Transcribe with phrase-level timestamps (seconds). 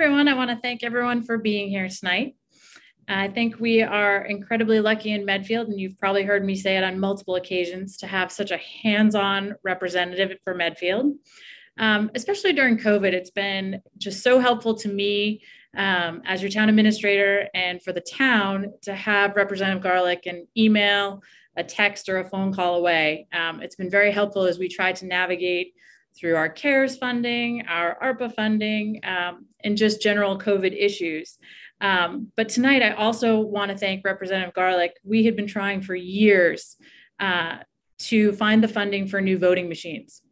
[0.00, 0.28] everyone.
[0.28, 2.36] I want to thank everyone for being here tonight.
[3.08, 6.84] I think we are incredibly lucky in Medfield, and you've probably heard me say it
[6.84, 11.16] on multiple occasions, to have such a hands on representative for Medfield.
[11.80, 15.42] Um, especially during COVID, it's been just so helpful to me
[15.76, 21.24] um, as your town administrator and for the town to have Representative Garlick an email,
[21.56, 23.26] a text, or a phone call away.
[23.32, 25.74] Um, it's been very helpful as we try to navigate
[26.18, 31.38] through our CARES funding, our ARPA funding, um, and just general COVID issues.
[31.80, 34.92] Um, but tonight, I also want to thank Representative Garlick.
[35.04, 36.76] We had been trying for years
[37.20, 37.58] uh,
[37.98, 40.22] to find the funding for new voting machines.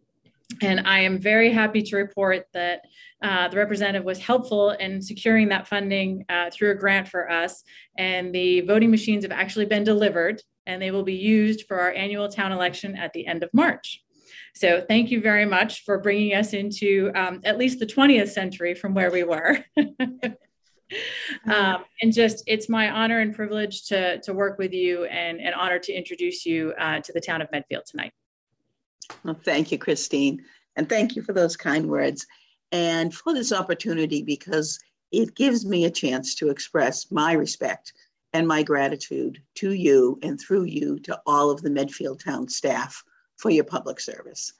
[0.62, 2.82] And I am very happy to report that
[3.22, 7.64] uh, the representative was helpful in securing that funding uh, through a grant for us.
[7.98, 11.92] And the voting machines have actually been delivered and they will be used for our
[11.92, 14.04] annual town election at the end of March.
[14.54, 18.74] So thank you very much for bringing us into um, at least the 20th century
[18.74, 19.64] from where we were.
[21.46, 25.54] um, and just it's my honor and privilege to, to work with you and an
[25.54, 28.12] honor to introduce you uh, to the town of Medfield tonight.
[29.24, 30.44] Well, thank you, Christine.
[30.76, 32.26] And thank you for those kind words
[32.72, 34.78] and for this opportunity because
[35.12, 37.92] it gives me a chance to express my respect
[38.32, 43.02] and my gratitude to you and through you to all of the Medfield Town staff
[43.36, 44.52] for your public service.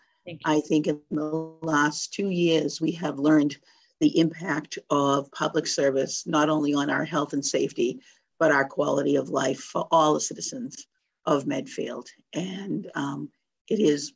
[0.44, 3.56] I think in the last two years, we have learned
[4.00, 8.00] the impact of public service, not only on our health and safety,
[8.38, 10.86] but our quality of life for all the citizens
[11.24, 12.08] of Medfield.
[12.34, 13.30] And um,
[13.68, 14.12] it is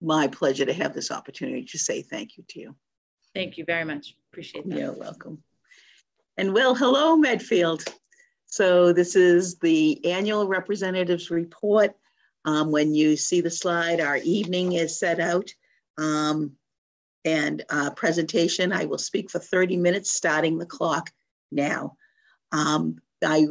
[0.00, 2.74] my pleasure to have this opportunity to say thank you to you.
[3.34, 4.16] Thank you very much.
[4.32, 4.78] Appreciate that.
[4.78, 5.42] You're welcome.
[6.36, 7.84] And well, hello, Medfield.
[8.46, 11.94] So this is the annual representatives report.
[12.44, 15.54] Um, when you see the slide, our evening is set out.
[15.98, 16.52] Um,
[17.24, 21.10] and uh, presentation, I will speak for 30 minutes, starting the clock
[21.52, 21.96] now.
[22.50, 23.46] Um, I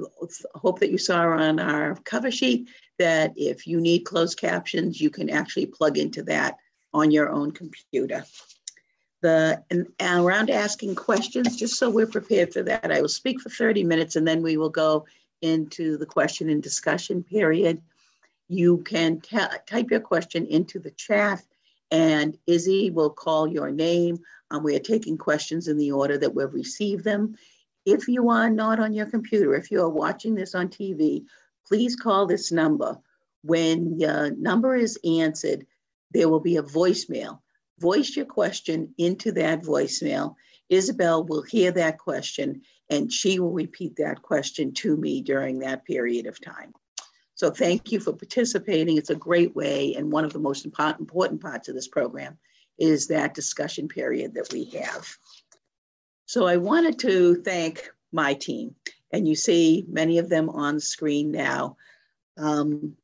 [0.56, 2.69] hope that you saw on our cover sheet
[3.00, 6.58] that if you need closed captions, you can actually plug into that
[6.94, 8.25] on your own computer.
[9.22, 13.50] The and around asking questions, just so we're prepared for that, I will speak for
[13.50, 15.06] 30 minutes and then we will go
[15.41, 17.81] into the question and discussion period.
[18.51, 21.41] You can type your question into the chat
[21.89, 24.17] and Izzy will call your name.
[24.50, 27.35] Um, we are taking questions in the order that we've received them.
[27.85, 31.23] If you are not on your computer, if you are watching this on TV,
[31.66, 32.97] please call this number.
[33.41, 35.66] When your number is answered,
[36.11, 37.40] there will be a voicemail.
[37.79, 40.35] Voice your question into that voicemail.
[40.67, 45.85] Isabel will hear that question and she will repeat that question to me during that
[45.85, 46.73] period of time.
[47.41, 48.97] So thank you for participating.
[48.97, 49.96] It's a great way.
[49.96, 52.38] And one of the most important parts of this program
[52.78, 55.07] is that discussion period that we have.
[56.28, 58.75] So I wanted to thank my team,
[59.12, 61.78] and you see many of them on screen now.
[62.38, 62.96] Um,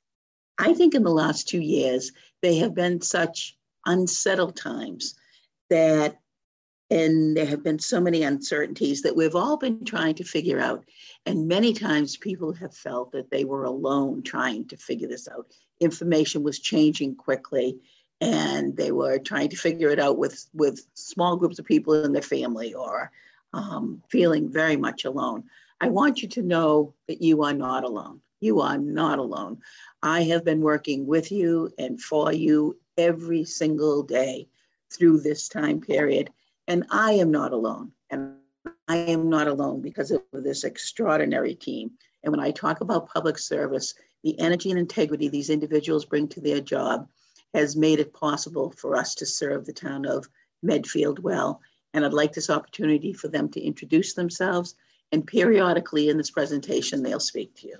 [0.59, 2.11] I think in the last two years,
[2.43, 5.15] they have been such unsettled times
[5.71, 6.19] that,
[6.89, 10.85] and there have been so many uncertainties that we've all been trying to figure out.
[11.25, 15.51] And many times people have felt that they were alone trying to figure this out.
[15.81, 17.77] Information was changing quickly
[18.21, 22.13] and they were trying to figure it out with, with small groups of people in
[22.13, 23.11] their family or
[23.53, 25.43] um, feeling very much alone.
[25.81, 28.21] I want you to know that you are not alone.
[28.39, 29.59] You are not alone.
[30.01, 34.47] I have been working with you and for you every single day
[34.91, 36.31] through this time period,
[36.67, 37.91] and I am not alone.
[38.09, 38.35] And
[38.87, 41.91] I am not alone because of this extraordinary team.
[42.23, 46.41] And when I talk about public service, the energy and integrity these individuals bring to
[46.41, 47.07] their job
[47.53, 50.27] has made it possible for us to serve the town of
[50.61, 51.61] Medfield well.
[51.93, 54.75] And I'd like this opportunity for them to introduce themselves
[55.11, 57.77] and periodically in this presentation, they'll speak to you.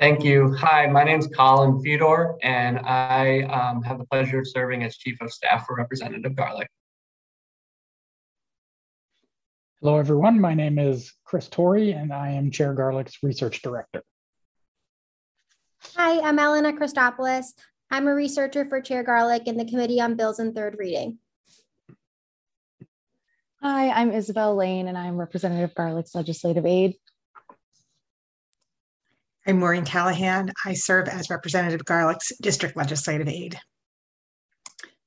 [0.00, 0.54] Thank you.
[0.54, 4.96] Hi, my name is Colin Fedor, and I um, have the pleasure of serving as
[4.96, 6.70] Chief of Staff for Representative Garlick.
[9.82, 10.40] Hello, everyone.
[10.40, 14.02] My name is Chris Torrey, and I am Chair Garlick's Research Director.
[15.96, 17.48] Hi, I'm Elena Christopoulos.
[17.90, 21.18] I'm a researcher for Chair Garlick in the Committee on Bills and Third Reading.
[23.60, 26.94] Hi, I'm Isabel Lane, and I'm Representative Garlick's Legislative Aide.
[29.50, 30.52] I'm Maureen Callahan.
[30.64, 33.58] I serve as Representative Garlick's District Legislative Aide.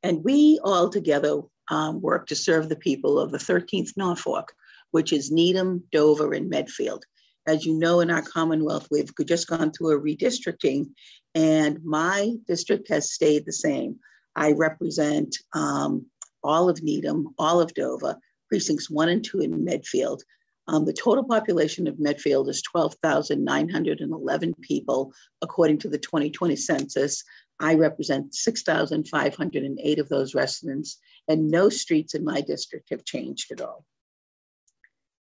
[0.04, 4.52] And we all together um, work to serve the people of the 13th Norfolk,
[4.92, 7.06] which is Needham, Dover, and Medfield.
[7.48, 10.90] As you know, in our Commonwealth, we've just gone through a redistricting,
[11.34, 13.98] and my district has stayed the same.
[14.36, 16.06] I represent um,
[16.44, 18.18] all of Needham, all of Dover,
[18.50, 20.22] precincts one and two in Medfield.
[20.68, 27.24] Um, the total population of Medfield is 12,911 people, according to the 2020 census.
[27.60, 33.62] I represent 6,508 of those residents, and no streets in my district have changed at
[33.62, 33.86] all.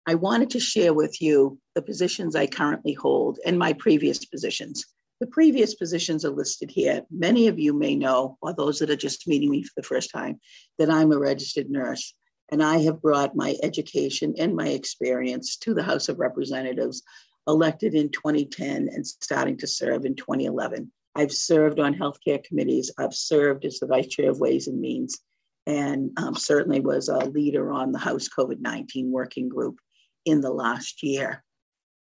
[0.06, 4.84] I wanted to share with you the positions I currently hold and my previous positions.
[5.18, 7.02] The previous positions are listed here.
[7.10, 10.10] Many of you may know, or those that are just meeting me for the first
[10.12, 10.38] time,
[10.78, 12.14] that I'm a registered nurse.
[12.50, 17.02] And I have brought my education and my experience to the House of Representatives,
[17.48, 20.90] elected in 2010 and starting to serve in 2011.
[21.14, 22.92] I've served on healthcare committees.
[22.98, 25.18] I've served as the vice chair of Ways and Means,
[25.66, 29.78] and um, certainly was a leader on the House COVID 19 working group
[30.24, 31.42] in the last year.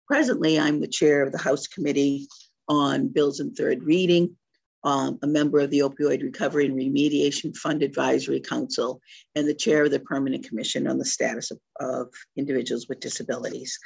[0.07, 2.27] Presently, I'm the chair of the House Committee
[2.69, 4.37] on Bills and Third Reading,
[4.85, 9.01] um, a member of the Opioid Recovery and Remediation Fund Advisory Council,
[9.35, 13.79] and the chair of the Permanent Commission on the Status of, of Individuals with Disabilities.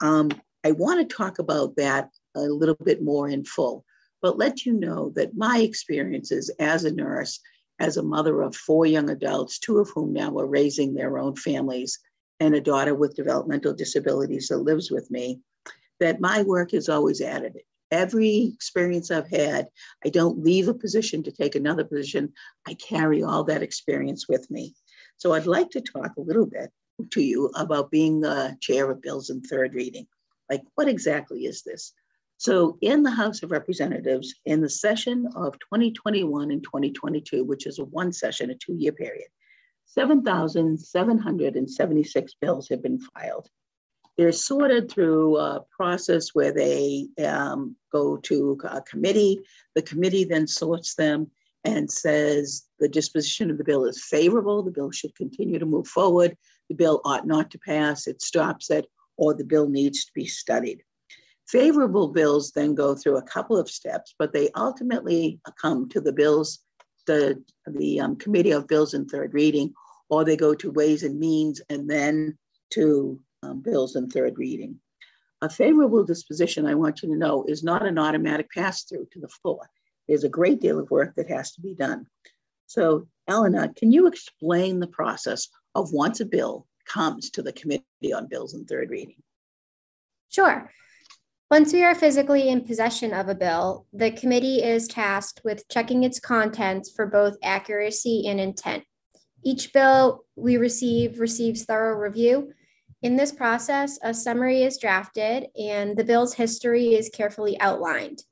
[0.00, 0.30] Um,
[0.64, 3.84] I want to talk about that a little bit more in full,
[4.22, 7.40] but let you know that my experiences as a nurse,
[7.78, 11.36] as a mother of four young adults, two of whom now are raising their own
[11.36, 11.98] families,
[12.40, 15.40] and a daughter with developmental disabilities that lives with me,
[16.00, 17.64] that my work is always additive.
[17.90, 19.68] Every experience I've had,
[20.04, 22.32] I don't leave a position to take another position.
[22.66, 24.74] I carry all that experience with me.
[25.16, 26.70] So I'd like to talk a little bit
[27.10, 30.06] to you about being the chair of bills in third reading.
[30.50, 31.92] Like, what exactly is this?
[32.38, 37.78] So, in the House of Representatives, in the session of 2021 and 2022, which is
[37.78, 39.28] a one session, a two year period,
[39.86, 43.48] 7,776 bills have been filed.
[44.16, 49.40] They're sorted through a process where they um, go to a committee.
[49.74, 51.30] The committee then sorts them
[51.64, 55.88] and says the disposition of the bill is favorable, the bill should continue to move
[55.88, 56.36] forward,
[56.68, 58.86] the bill ought not to pass, it stops it,
[59.16, 60.82] or the bill needs to be studied.
[61.48, 66.12] Favorable bills then go through a couple of steps, but they ultimately come to the
[66.12, 66.60] bills,
[67.06, 69.72] the, the um, Committee of Bills in Third Reading,
[70.08, 72.38] or they go to Ways and Means and then
[72.70, 74.78] to um, bills in third reading.
[75.42, 79.20] A favorable disposition, I want you to know, is not an automatic pass through to
[79.20, 79.68] the floor.
[80.08, 82.06] There's a great deal of work that has to be done.
[82.66, 87.84] So, Elena, can you explain the process of once a bill comes to the Committee
[88.14, 89.22] on Bills in third reading?
[90.28, 90.70] Sure.
[91.50, 96.02] Once we are physically in possession of a bill, the committee is tasked with checking
[96.02, 98.82] its contents for both accuracy and intent.
[99.44, 102.52] Each bill we receive receives thorough review
[103.06, 108.24] in this process, a summary is drafted and the bill's history is carefully outlined.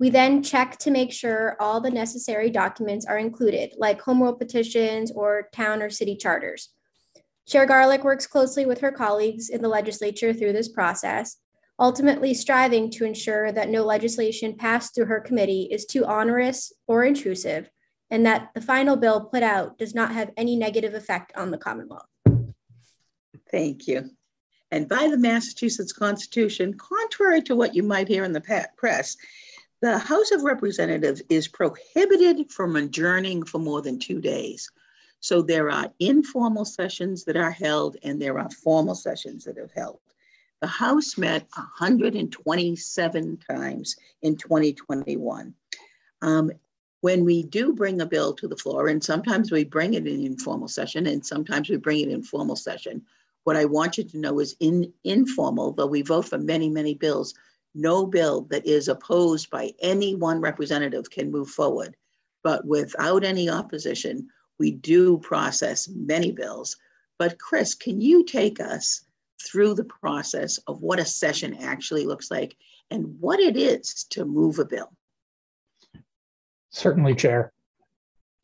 [0.00, 4.32] We then check to make sure all the necessary documents are included, like home rule
[4.32, 6.70] petitions or town or city charters.
[7.46, 11.36] Chair Garlick works closely with her colleagues in the legislature through this process,
[11.78, 17.04] ultimately striving to ensure that no legislation passed through her committee is too onerous or
[17.04, 17.68] intrusive,
[18.10, 21.58] and that the final bill put out does not have any negative effect on the
[21.58, 22.06] Commonwealth.
[23.50, 24.10] Thank you.
[24.72, 29.18] And by the Massachusetts Constitution, contrary to what you might hear in the press,
[29.82, 34.70] the House of Representatives is prohibited from adjourning for more than two days.
[35.20, 39.72] So there are informal sessions that are held and there are formal sessions that have
[39.72, 40.00] held.
[40.62, 45.54] The House met 127 times in 2021.
[46.22, 46.50] Um,
[47.02, 50.24] when we do bring a bill to the floor, and sometimes we bring it in
[50.24, 53.02] informal session and sometimes we bring it in formal session,
[53.44, 56.94] what I want you to know is in informal, though we vote for many, many
[56.94, 57.34] bills,
[57.74, 61.96] no bill that is opposed by any one representative can move forward.
[62.42, 66.76] But without any opposition, we do process many bills.
[67.18, 69.04] But Chris, can you take us
[69.42, 72.56] through the process of what a session actually looks like
[72.90, 74.92] and what it is to move a bill?
[76.70, 77.52] Certainly, Chair.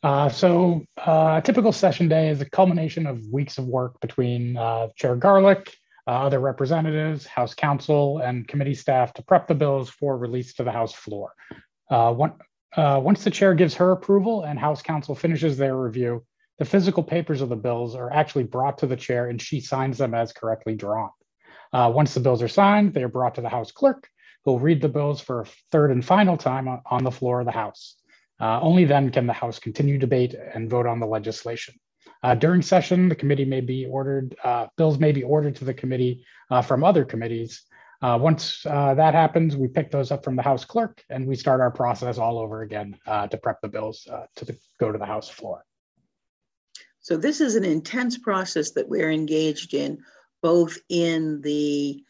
[0.03, 4.57] Uh, so uh, a typical session day is a culmination of weeks of work between
[4.57, 5.75] uh, Chair Garlick,
[6.07, 10.65] uh, other representatives, House counsel, and committee staff to prep the bills for release to
[10.65, 11.33] the House floor.
[11.91, 12.35] Uh, one,
[12.77, 16.25] uh, once the chair gives her approval and House counsel finishes their review,
[16.59, 19.99] the physical papers of the bills are actually brought to the chair and she signs
[19.99, 21.11] them as correctly drawn.
[21.73, 24.09] once the bills are signed, they are brought to the House clerk,
[24.45, 27.47] who will read the bills for a third and final time on the floor of
[27.47, 27.98] the House.
[28.41, 31.75] Uh, only then can the House continue debate and vote on the legislation.
[32.23, 35.75] Uh, during session, the committee may be ordered, uh, bills may be ordered to the
[35.75, 37.63] committee uh, from other committees.
[38.01, 41.35] Uh, once uh, that happens, we pick those up from the House clerk and we
[41.35, 45.07] start our process all over again to prep the bills to the, go to the
[45.07, 45.65] House floor.
[47.01, 49.99] So this is an intense process that we're engaged in,
[50.43, 52.03] both in the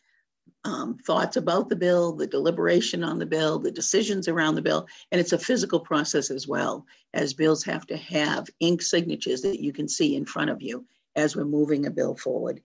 [0.69, 4.87] um, thoughts about the bill, the deliberation on the bill, the decisions around the bill,
[5.11, 6.85] and it's a physical process as well,
[7.15, 10.85] as bills have to have ink signatures that you can see in front of you
[11.17, 12.61] as we're moving a bill forward.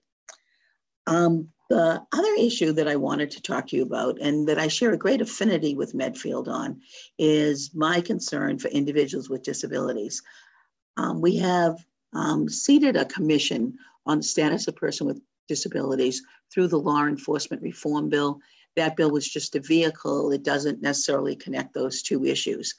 [1.08, 4.68] Um, the other issue that I wanted to talk to you about, and that I
[4.68, 6.82] share a great affinity with Medfield on,
[7.18, 10.22] is my concern for individuals with disabilities.
[10.98, 11.78] Um, we have
[12.14, 16.22] um, seated a commission on the status of person with disabilities
[16.52, 18.40] through the Law Enforcement Reform Bill.
[18.76, 20.32] That bill was just a vehicle.
[20.32, 22.74] It doesn't necessarily connect those two issues.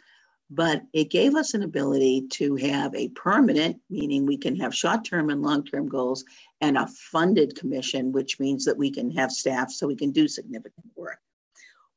[0.51, 5.05] But it gave us an ability to have a permanent, meaning we can have short
[5.05, 6.25] term and long term goals,
[6.61, 10.29] and a funded commission, which means that we can have staff so we can do
[10.29, 11.19] significant work.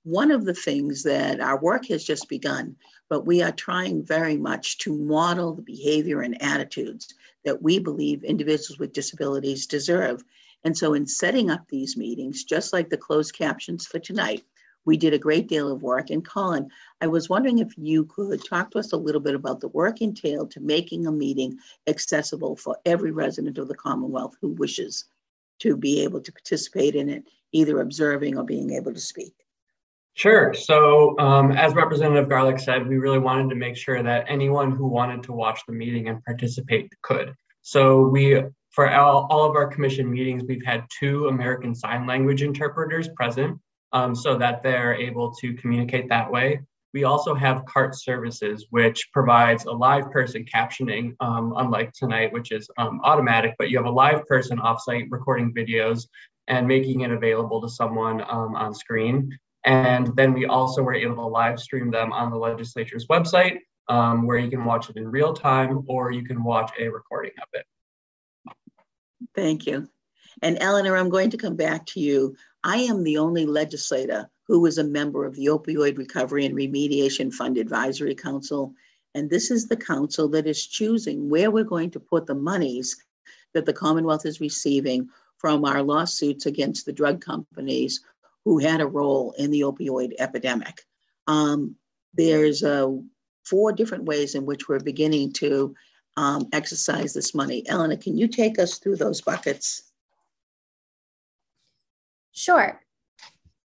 [0.03, 2.77] One of the things that our work has just begun,
[3.09, 8.24] but we are trying very much to model the behavior and attitudes that we believe
[8.24, 10.24] individuals with disabilities deserve.
[10.63, 14.43] And so, in setting up these meetings, just like the closed captions for tonight,
[14.87, 16.09] we did a great deal of work.
[16.09, 16.69] And Colin,
[17.01, 20.01] I was wondering if you could talk to us a little bit about the work
[20.01, 25.05] entailed to making a meeting accessible for every resident of the Commonwealth who wishes
[25.59, 29.33] to be able to participate in it, either observing or being able to speak.
[30.13, 30.53] Sure.
[30.53, 34.87] So, um, as Representative Garlick said, we really wanted to make sure that anyone who
[34.87, 37.35] wanted to watch the meeting and participate could.
[37.61, 38.41] So, we,
[38.77, 43.60] for all, all of our commission meetings, we've had two American Sign Language interpreters present
[43.91, 46.60] um, so that they're able to communicate that way.
[46.93, 52.51] We also have CART services, which provides a live person captioning, um, unlike tonight, which
[52.51, 56.07] is um, automatic, but you have a live person offsite recording videos
[56.48, 59.36] and making it available to someone um, on screen.
[59.65, 63.57] And then we also were able to live stream them on the legislature's website,
[63.89, 67.31] um, where you can watch it in real time or you can watch a recording
[67.41, 67.65] of it.
[69.36, 69.89] Thank you.
[70.41, 72.36] And Eleanor, I'm going to come back to you.
[72.63, 77.33] I am the only legislator who is a member of the Opioid Recovery and Remediation
[77.33, 78.74] Fund Advisory Council.
[79.15, 82.95] And this is the council that is choosing where we're going to put the monies
[83.53, 88.01] that the Commonwealth is receiving from our lawsuits against the drug companies
[88.45, 90.83] who had a role in the opioid epidemic.
[91.27, 91.75] Um,
[92.13, 92.89] there's uh,
[93.43, 95.75] four different ways in which we're beginning to
[96.17, 97.63] um, exercise this money.
[97.67, 99.91] Eleanor, can you take us through those buckets?
[102.33, 102.81] Sure.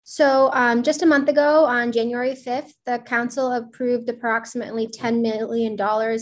[0.04, 5.75] So um, just a month ago, on January 5th, the council approved approximately $10 million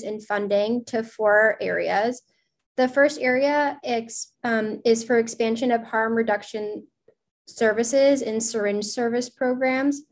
[0.05, 2.23] in funding to four areas.
[2.77, 3.81] The first area
[4.45, 6.87] um, is for expansion of harm reduction
[7.49, 10.03] services and syringe service programs.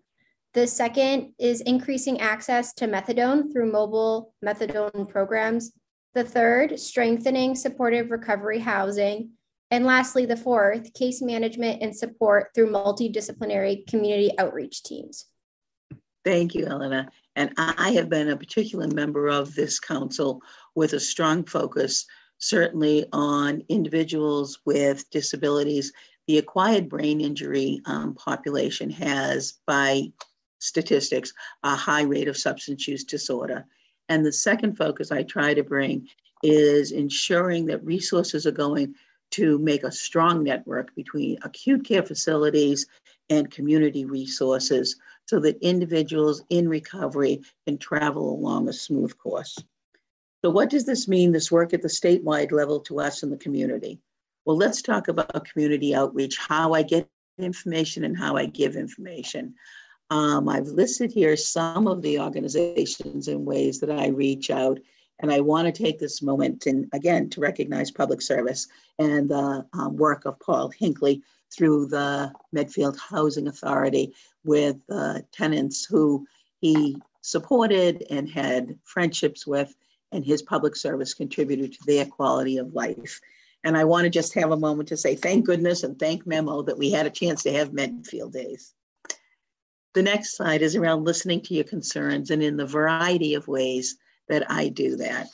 [0.54, 5.72] The second is increasing access to methadone through mobile methadone programs.
[6.14, 9.30] The third, strengthening supportive recovery housing.
[9.70, 15.26] And lastly, the fourth, case management and support through multidisciplinary community outreach teams.
[16.24, 17.08] Thank you, Elena.
[17.36, 20.42] And I have been a particular member of this council
[20.74, 22.06] with a strong focus,
[22.38, 25.92] certainly on individuals with disabilities.
[26.26, 30.12] The acquired brain injury um, population has, by
[30.58, 33.64] statistics, a high rate of substance use disorder.
[34.08, 36.08] And the second focus I try to bring
[36.42, 38.94] is ensuring that resources are going
[39.32, 42.86] to make a strong network between acute care facilities
[43.28, 44.96] and community resources
[45.26, 49.58] so that individuals in recovery can travel along a smooth course.
[50.42, 53.36] So, what does this mean, this work at the statewide level to us in the
[53.36, 54.00] community?
[54.44, 59.54] Well, let's talk about community outreach, how I get information and how I give information.
[60.10, 64.78] Um, I've listed here some of the organizations and ways that I reach out
[65.20, 69.66] and I want to take this moment and again to recognize public service and the
[69.72, 71.22] um, work of Paul Hinckley
[71.54, 76.26] through the Medfield Housing Authority with uh, tenants who
[76.60, 79.74] he supported and had friendships with,
[80.12, 83.20] and his public service contributed to their quality of life.
[83.64, 86.62] And I want to just have a moment to say thank goodness and thank Memo
[86.62, 88.72] that we had a chance to have Medfield Days.
[89.98, 93.96] The next slide is around listening to your concerns and in the variety of ways
[94.28, 95.26] that I do that.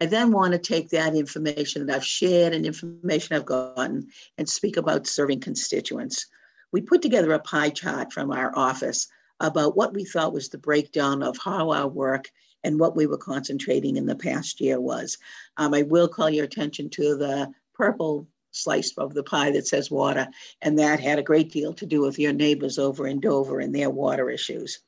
[0.00, 4.48] I then want to take that information that I've shared and information I've gotten and
[4.48, 6.28] speak about serving constituents.
[6.72, 9.06] We put together a pie chart from our office
[9.38, 12.30] about what we thought was the breakdown of how our work
[12.64, 15.18] and what we were concentrating in the past year was.
[15.58, 19.90] Um, I will call your attention to the purple slice of the pie that says
[19.90, 20.28] water,
[20.60, 23.74] and that had a great deal to do with your neighbors over in Dover and
[23.74, 24.80] their water issues.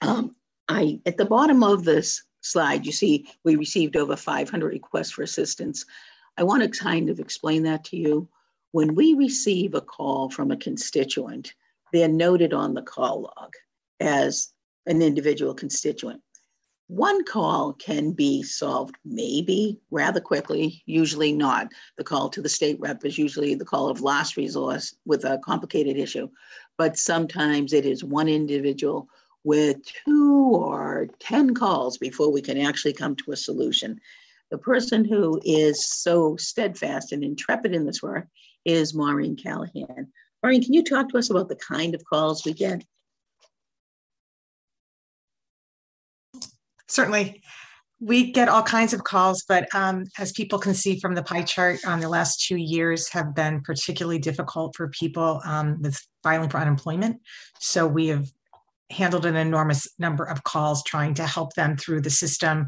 [0.00, 0.34] Um,
[0.68, 5.22] I, at the bottom of this slide, you see we received over 500 requests for
[5.22, 5.84] assistance.
[6.38, 8.28] I want to kind of explain that to you.
[8.72, 11.54] When we receive a call from a constituent,
[11.92, 13.52] they're noted on the call log
[13.98, 14.52] as
[14.86, 16.22] an individual constituent.
[16.90, 21.68] One call can be solved maybe rather quickly, usually not.
[21.96, 25.38] The call to the state rep is usually the call of last resource with a
[25.44, 26.28] complicated issue.
[26.76, 29.06] But sometimes it is one individual
[29.44, 34.00] with two or 10 calls before we can actually come to a solution.
[34.50, 38.26] The person who is so steadfast and intrepid in this work
[38.64, 40.08] is Maureen Callahan.
[40.42, 42.82] Maureen, can you talk to us about the kind of calls we get?
[46.90, 47.42] Certainly.
[48.02, 51.42] We get all kinds of calls, but um, as people can see from the pie
[51.42, 56.48] chart, um, the last two years have been particularly difficult for people um, with filing
[56.48, 57.20] for unemployment.
[57.58, 58.26] So we have
[58.88, 62.66] handled an enormous number of calls trying to help them through the system,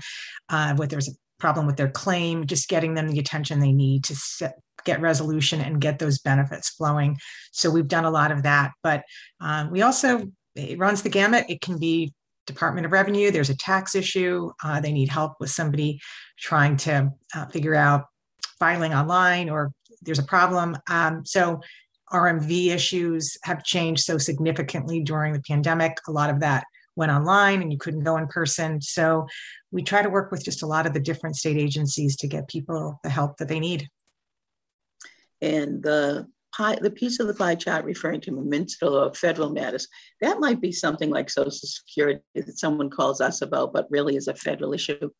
[0.50, 4.04] uh, whether there's a problem with their claim, just getting them the attention they need
[4.04, 7.16] to get resolution and get those benefits flowing.
[7.52, 9.02] So we've done a lot of that, but
[9.40, 11.46] um, we also it runs the gamut.
[11.48, 12.12] It can be
[12.46, 13.30] Department of Revenue.
[13.30, 14.50] There's a tax issue.
[14.62, 16.00] Uh, they need help with somebody
[16.38, 18.04] trying to uh, figure out
[18.58, 19.72] filing online, or
[20.02, 20.76] there's a problem.
[20.90, 21.60] Um, so
[22.12, 25.96] RMV issues have changed so significantly during the pandemic.
[26.08, 28.80] A lot of that went online and you couldn't go in person.
[28.80, 29.26] So
[29.70, 32.48] we try to work with just a lot of the different state agencies to get
[32.48, 33.88] people the help that they need.
[35.40, 39.88] And the pie, the piece of the pie chart referring to municipal or federal matters,
[40.20, 44.28] that might be something like Social Security that someone calls us about, but really is
[44.28, 45.10] a federal issue.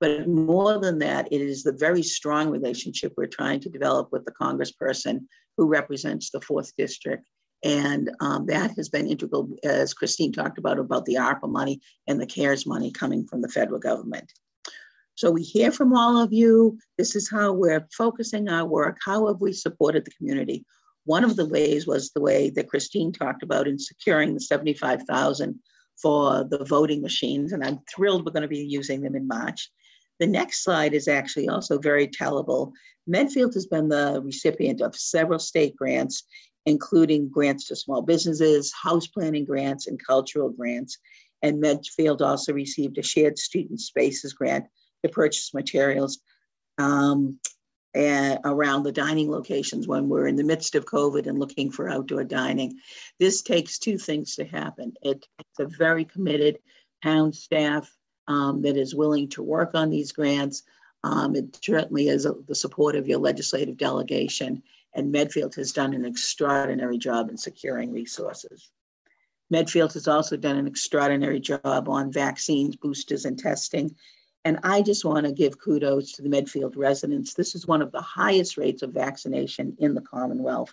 [0.00, 4.24] But more than that, it is the very strong relationship we're trying to develop with
[4.24, 5.20] the congressperson
[5.56, 7.26] who represents the fourth district.
[7.64, 12.20] And um, that has been integral, as Christine talked about, about the ARPA money and
[12.20, 14.32] the CARES money coming from the federal government.
[15.16, 16.78] So we hear from all of you.
[16.96, 18.98] This is how we're focusing our work.
[19.04, 20.64] How have we supported the community?
[21.08, 25.58] One of the ways was the way that Christine talked about in securing the 75,000
[25.96, 27.52] for the voting machines.
[27.52, 29.70] And I'm thrilled we're going to be using them in March.
[30.20, 32.72] The next slide is actually also very tellable.
[33.06, 36.24] Medfield has been the recipient of several state grants,
[36.66, 40.98] including grants to small businesses, house planning grants, and cultural grants.
[41.40, 44.66] And Medfield also received a shared streets and spaces grant
[45.02, 46.18] to purchase materials
[46.76, 47.40] um,
[47.96, 52.24] around the dining locations when we're in the midst of COVID and looking for outdoor
[52.24, 52.78] dining.
[53.18, 54.94] This takes two things to happen.
[55.02, 56.58] It, it's a very committed
[57.02, 57.90] town staff
[58.26, 60.62] um, that is willing to work on these grants.
[61.02, 64.62] Um, it certainly is a, the support of your legislative delegation,
[64.94, 68.70] and Medfield has done an extraordinary job in securing resources.
[69.50, 73.94] Medfield has also done an extraordinary job on vaccines, boosters, and testing.
[74.48, 77.34] And I just want to give kudos to the Medfield residents.
[77.34, 80.72] This is one of the highest rates of vaccination in the Commonwealth.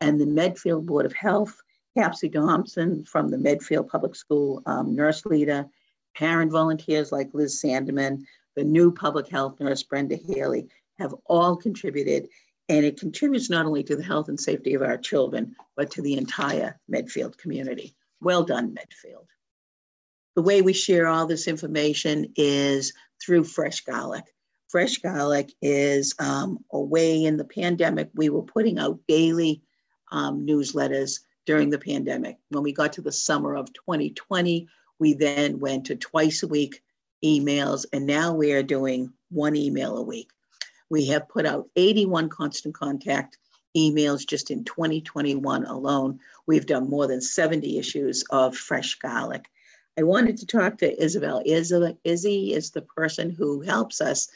[0.00, 1.60] And the Medfield Board of Health,
[1.94, 5.66] Capsy Thompson from the Medfield Public School um, nurse leader,
[6.16, 8.24] parent volunteers like Liz Sandeman,
[8.56, 12.26] the new public health nurse, Brenda Haley, have all contributed.
[12.70, 16.00] And it contributes not only to the health and safety of our children, but to
[16.00, 17.94] the entire Medfield community.
[18.22, 19.28] Well done, Medfield.
[20.40, 24.24] The way we share all this information is through Fresh Garlic.
[24.68, 29.60] Fresh Garlic is um, a way in the pandemic, we were putting out daily
[30.12, 32.38] um, newsletters during the pandemic.
[32.48, 34.66] When we got to the summer of 2020,
[34.98, 36.82] we then went to twice a week
[37.22, 40.30] emails, and now we are doing one email a week.
[40.88, 43.36] We have put out 81 constant contact
[43.76, 46.18] emails just in 2021 alone.
[46.46, 49.44] We've done more than 70 issues of Fresh Garlic.
[50.00, 51.42] I wanted to talk to Isabel.
[51.44, 54.30] Isabel Izzy is the person who helps us.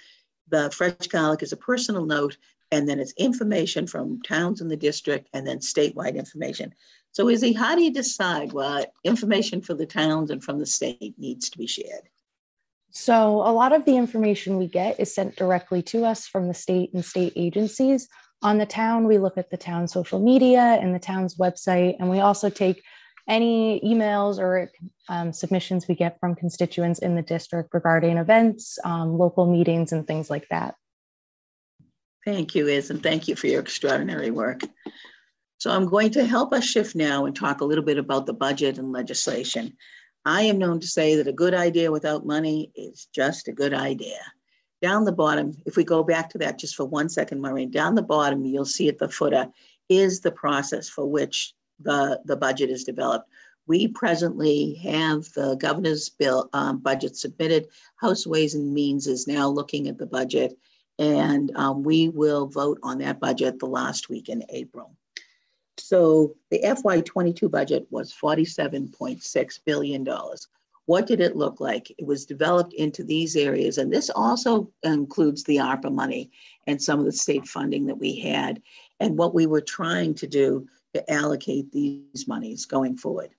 [0.48, 2.36] The Fresh Garlic is a personal note,
[2.70, 6.74] and then it's information from towns in the district, and then statewide information.
[7.12, 11.14] So Izzy, how do you decide what information for the towns and from the state
[11.16, 12.10] needs to be shared?
[12.90, 16.52] So a lot of the information we get is sent directly to us from the
[16.52, 18.06] state and state agencies.
[18.42, 22.10] On the town, we look at the town social media and the town's website, and
[22.10, 22.82] we also take
[23.28, 24.70] any emails or
[25.08, 30.06] um, submissions we get from constituents in the district regarding events, um, local meetings, and
[30.06, 30.74] things like that.
[32.24, 34.62] Thank you, Iz, and thank you for your extraordinary work.
[35.58, 38.34] So I'm going to help us shift now and talk a little bit about the
[38.34, 39.76] budget and legislation.
[40.24, 43.74] I am known to say that a good idea without money is just a good
[43.74, 44.18] idea.
[44.80, 47.94] Down the bottom, if we go back to that just for one second, Maureen, down
[47.94, 49.48] the bottom, you'll see at the footer
[49.88, 53.28] is the process for which the, the budget is developed.
[53.66, 57.68] We presently have the governor's bill um, budget submitted.
[57.96, 60.58] House Ways and Means is now looking at the budget,
[60.98, 64.94] and um, we will vote on that budget the last week in April.
[65.78, 70.06] So the FY22 budget was $47.6 billion.
[70.86, 71.90] What did it look like?
[71.98, 76.30] It was developed into these areas, and this also includes the ARPA money
[76.66, 78.60] and some of the state funding that we had,
[79.00, 83.30] and what we were trying to do to allocate these monies going forward.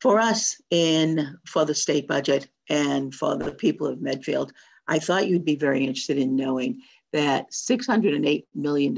[0.00, 4.52] For us in for the state budget and for the people of Medfield,
[4.86, 6.80] I thought you'd be very interested in knowing
[7.12, 8.94] that $608 million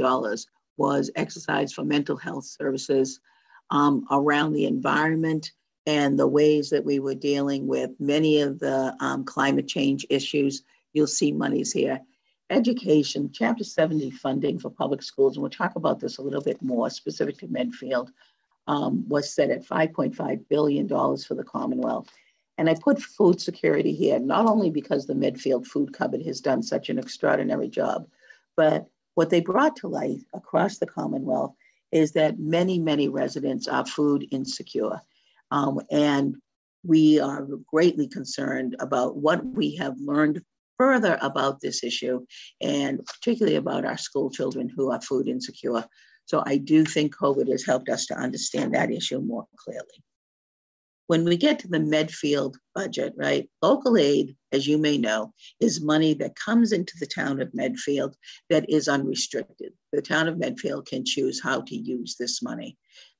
[0.77, 3.21] was exercised for mental health services
[3.71, 5.53] um, around the environment
[5.87, 10.63] and the ways that we were dealing with many of the um, climate change issues.
[10.93, 12.01] You'll see monies here.
[12.51, 16.63] Education, Chapter 70 funding for public schools, and we'll talk about this a little bit
[16.63, 18.11] more specific to Medfield,
[18.67, 22.09] um, was set at $5.5 billion for the Commonwealth.
[22.57, 26.63] And I put food security here, not only because the Medfield Food Cupboard has done
[26.63, 28.07] such an extraordinary job,
[28.57, 31.55] but what they brought to light across the Commonwealth
[31.93, 35.01] is that many, many residents are food insecure.
[35.51, 36.37] Um, and
[36.85, 40.43] we are greatly concerned about what we have learned
[40.79, 42.25] further about this issue,
[42.61, 45.85] and particularly about our school children who are food insecure.
[46.27, 50.03] So I do think COVID has helped us to understand that issue more clearly.
[51.09, 55.81] When we get to the Medfield budget, right, local aid, as you may know, is
[55.81, 58.15] money that comes into the town of Medfield
[58.51, 59.73] that is unrestricted.
[59.93, 62.77] The town of Medfield can choose how to use this money.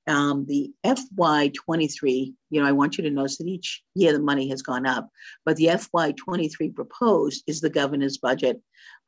[0.09, 4.49] Um, the FY23, you know, I want you to notice that each year the money
[4.49, 5.11] has gone up,
[5.45, 8.61] but the FY23 proposed is the governor's budget.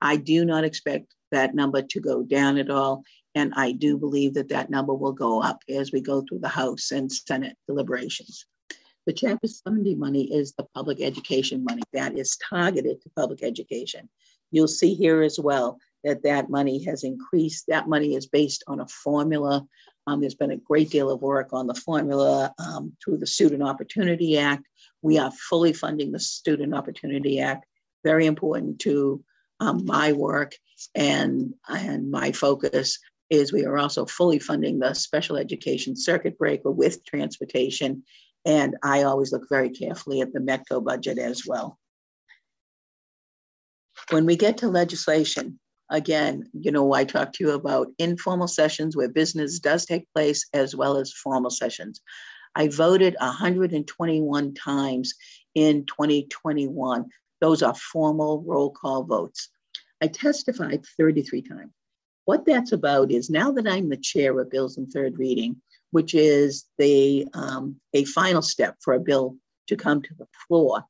[0.03, 3.03] I do not expect that number to go down at all.
[3.35, 6.49] And I do believe that that number will go up as we go through the
[6.49, 8.45] House and Senate deliberations.
[9.07, 14.09] The Chapter 70 money is the public education money that is targeted to public education.
[14.51, 17.65] You'll see here as well that that money has increased.
[17.69, 19.67] That money is based on a formula.
[20.07, 23.63] Um, there's been a great deal of work on the formula um, through the Student
[23.63, 24.67] Opportunity Act.
[25.03, 27.67] We are fully funding the Student Opportunity Act.
[28.05, 29.23] Very important to
[29.61, 30.55] um, my work
[30.95, 36.71] and, and my focus is we are also fully funding the special education circuit breaker
[36.71, 38.03] with transportation
[38.45, 41.79] and I always look very carefully at the METCO budget as well.
[44.11, 45.59] When we get to legislation,
[45.91, 50.47] again, you know, I talked to you about informal sessions where business does take place
[50.55, 52.01] as well as formal sessions.
[52.55, 55.15] I voted 121 times
[55.55, 57.07] in 2021.
[57.41, 59.49] Those are formal roll call votes.
[60.01, 61.73] I testified 33 times.
[62.25, 66.15] What that's about is now that I'm the chair of bills in third reading, which
[66.15, 70.85] is the um, a final step for a bill to come to the floor.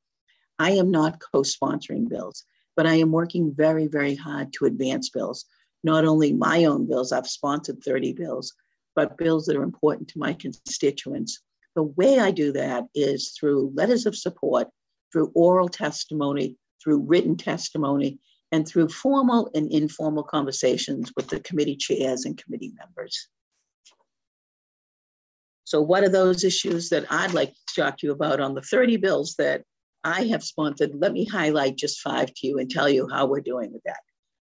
[0.59, 2.45] I am not co-sponsoring bills,
[2.81, 5.45] but I am working very, very hard to advance bills.
[5.85, 8.55] Not only my own bills, I've sponsored 30 bills,
[8.97, 11.43] but bills that are important to my constituents.
[11.77, 14.69] The way I do that is through letters of support,
[15.13, 18.19] through oral testimony, through written testimony,
[18.51, 23.29] and through formal and informal conversations with the committee chairs and committee members.
[25.65, 28.63] So what are those issues that I'd like to talk to you about on the
[28.63, 29.65] 30 bills that
[30.05, 30.95] I have sponsored?
[30.95, 34.01] Let me highlight just five to you and tell you how we're doing with that.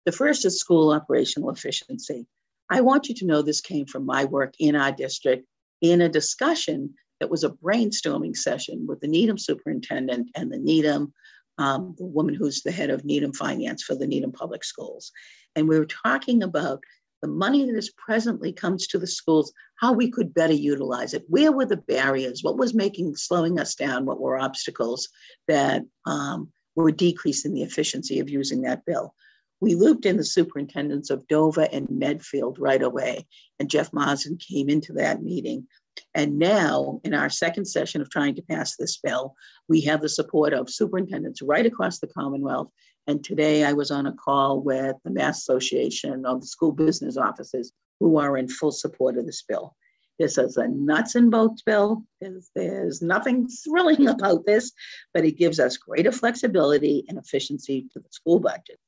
[0.05, 2.27] The first is school operational efficiency.
[2.69, 5.45] I want you to know this came from my work in our district
[5.81, 11.13] in a discussion that was a brainstorming session with the Needham superintendent and the Needham,
[11.57, 15.11] um, the woman who's the head of Needham Finance for the Needham Public Schools.
[15.55, 16.83] And we were talking about
[17.23, 21.23] the money that is presently comes to the schools, how we could better utilize it.
[21.29, 22.43] Where were the barriers?
[22.43, 24.05] What was making, slowing us down?
[24.05, 25.07] What were obstacles
[25.47, 29.15] that um, were decreasing the efficiency of using that bill?
[29.62, 33.25] We looped in the superintendents of Dover and Medfield right away,
[33.57, 35.65] and Jeff Marsden came into that meeting.
[36.13, 39.33] And now, in our second session of trying to pass this bill,
[39.69, 42.67] we have the support of superintendents right across the Commonwealth
[43.07, 47.17] and today I was on a call with the Mass Association of the School Business
[47.17, 49.75] Offices who are in full support of this bill.
[50.19, 52.03] This is a nuts and bolts bill.
[52.21, 54.71] There's, there's nothing thrilling about this,
[55.13, 58.79] but it gives us greater flexibility and efficiency to the school budget.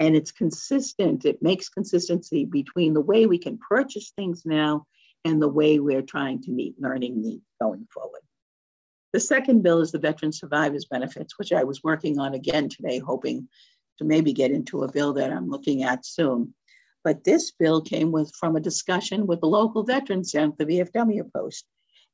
[0.00, 4.86] And it's consistent, it makes consistency between the way we can purchase things now
[5.24, 8.22] and the way we're trying to meet learning needs going forward.
[9.12, 12.98] The second bill is the Veteran Survivors Benefits, which I was working on again today,
[12.98, 13.48] hoping
[13.98, 16.54] to maybe get into a bill that I'm looking at soon.
[17.02, 21.32] But this bill came with from a discussion with the local veterans at the VFW
[21.32, 21.66] post.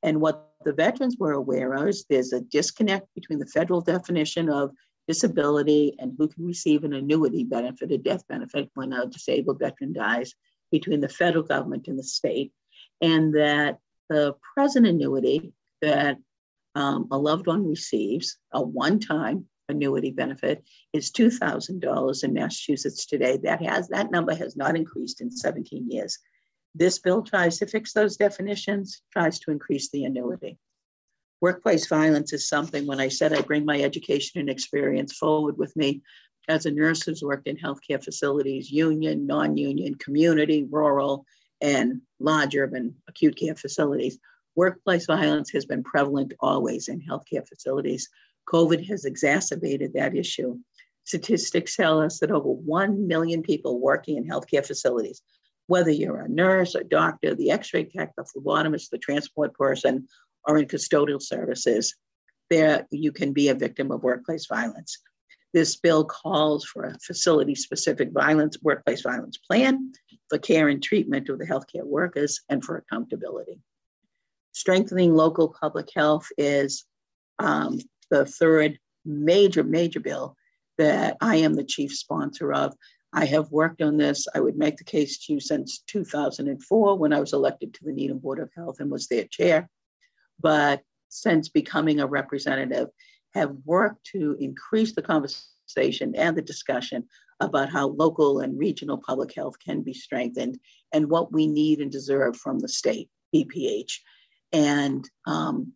[0.02, 4.48] And what the veterans were aware of is there's a disconnect between the federal definition
[4.48, 4.70] of
[5.08, 9.92] disability and who can receive an annuity benefit, a death benefit when a disabled veteran
[9.92, 10.34] dies,
[10.70, 12.52] between the federal government and the state.
[13.00, 13.78] And that
[14.08, 16.18] the present annuity that
[16.76, 20.62] um, a loved one receives, a one time annuity benefit,
[20.92, 23.38] is $2,000 in Massachusetts today.
[23.42, 26.18] That has that number has not increased in 17 years.
[26.74, 30.58] This bill tries to fix those definitions, tries to increase the annuity.
[31.40, 35.74] Workplace violence is something when I said I bring my education and experience forward with
[35.76, 36.02] me
[36.48, 41.24] as a nurse who's worked in healthcare facilities, union, non-union, community, rural,
[41.62, 44.18] and large urban acute care facilities.
[44.56, 48.08] Workplace violence has been prevalent always in healthcare facilities.
[48.48, 50.58] COVID has exacerbated that issue.
[51.04, 55.20] Statistics tell us that over 1 million people working in healthcare facilities,
[55.66, 60.08] whether you're a nurse, a doctor, the x ray tech, the phlebotomist, the transport person,
[60.44, 61.94] or in custodial services,
[62.48, 64.98] there you can be a victim of workplace violence.
[65.52, 69.92] This bill calls for a facility specific violence, workplace violence plan
[70.28, 73.60] for care and treatment of the healthcare workers and for accountability.
[74.56, 76.84] Strengthening local public health is
[77.38, 77.78] um,
[78.10, 80.34] the third major, major bill
[80.78, 82.74] that I am the chief sponsor of.
[83.12, 84.26] I have worked on this.
[84.34, 87.92] I would make the case to you since 2004 when I was elected to the
[87.92, 89.68] Needham Board of Health and was their chair
[90.40, 92.88] but since becoming a representative,
[93.34, 97.04] have worked to increase the conversation and the discussion
[97.40, 100.58] about how local and regional public health can be strengthened
[100.92, 103.92] and what we need and deserve from the state DPH.
[104.52, 105.72] And um,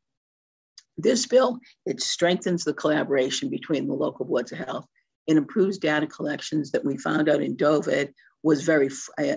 [0.96, 4.86] this bill, it strengthens the collaboration between the local boards of health.
[5.26, 9.36] It improves data collections that we found out in Dovid was very, uh,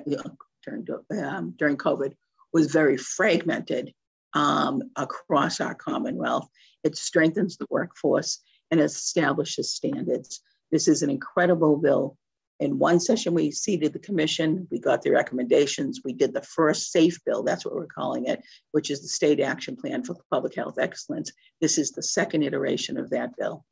[0.66, 0.88] during,
[1.24, 2.14] um, during COVID,
[2.54, 3.94] was very fragmented
[4.34, 6.48] um, across our Commonwealth.
[6.84, 8.40] It strengthens the workforce
[8.72, 10.42] and establishes standards.
[10.72, 12.18] This is an incredible bill.
[12.64, 16.94] In one session, we seated the commission, we got the recommendations, we did the first
[16.94, 20.56] SAFE bill, that's what we're calling it, which is the State Action Plan for Public
[20.56, 21.30] Health Excellence.
[21.60, 23.66] This is the second iteration of that bill.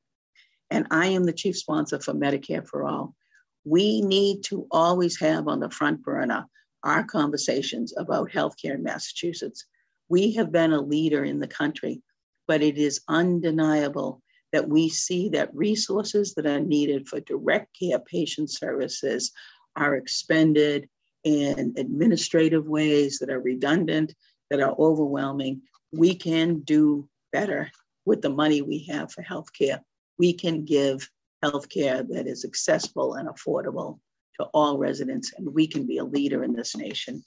[0.72, 3.16] And I am the chief sponsor for Medicare for All.
[3.64, 6.48] We need to always have on the front burner
[6.84, 9.68] our conversations about healthcare in Massachusetts.
[10.10, 12.02] We have been a leader in the country,
[12.46, 14.22] but it is undeniable
[14.52, 19.32] that we see that resources that are needed for direct care patient services
[19.76, 20.90] are expended
[21.24, 24.14] in administrative ways that are redundant,
[24.50, 25.62] that are overwhelming.
[25.92, 27.70] We can do better
[28.06, 29.80] with the money we have for healthcare.
[30.18, 31.10] We can give
[31.44, 34.00] healthcare that is accessible and affordable
[34.40, 37.24] to all residents, and we can be a leader in this nation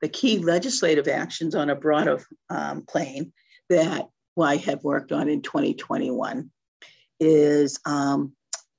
[0.00, 3.32] the key legislative actions on a broader um, plane
[3.68, 4.08] that
[4.42, 6.50] I have worked on in 2021
[7.18, 8.32] is um,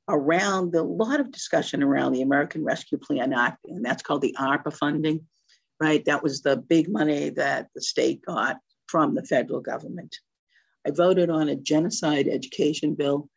[0.09, 4.35] around the lot of discussion around the American Rescue Plan Act, and that's called the
[4.39, 5.25] ARPA funding,
[5.79, 6.03] right?
[6.05, 10.15] That was the big money that the state got from the federal government.
[10.85, 13.29] I voted on a genocide education bill,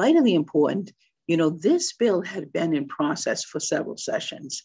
[0.00, 0.92] vitally important.
[1.26, 4.64] You know, this bill had been in process for several sessions.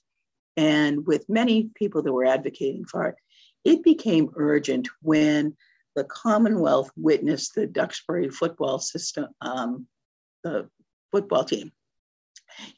[0.57, 3.15] And with many people that were advocating for it,
[3.63, 5.55] it became urgent when
[5.95, 9.87] the Commonwealth witnessed the Duxbury football system, um,
[10.43, 10.69] the
[11.11, 11.71] football team,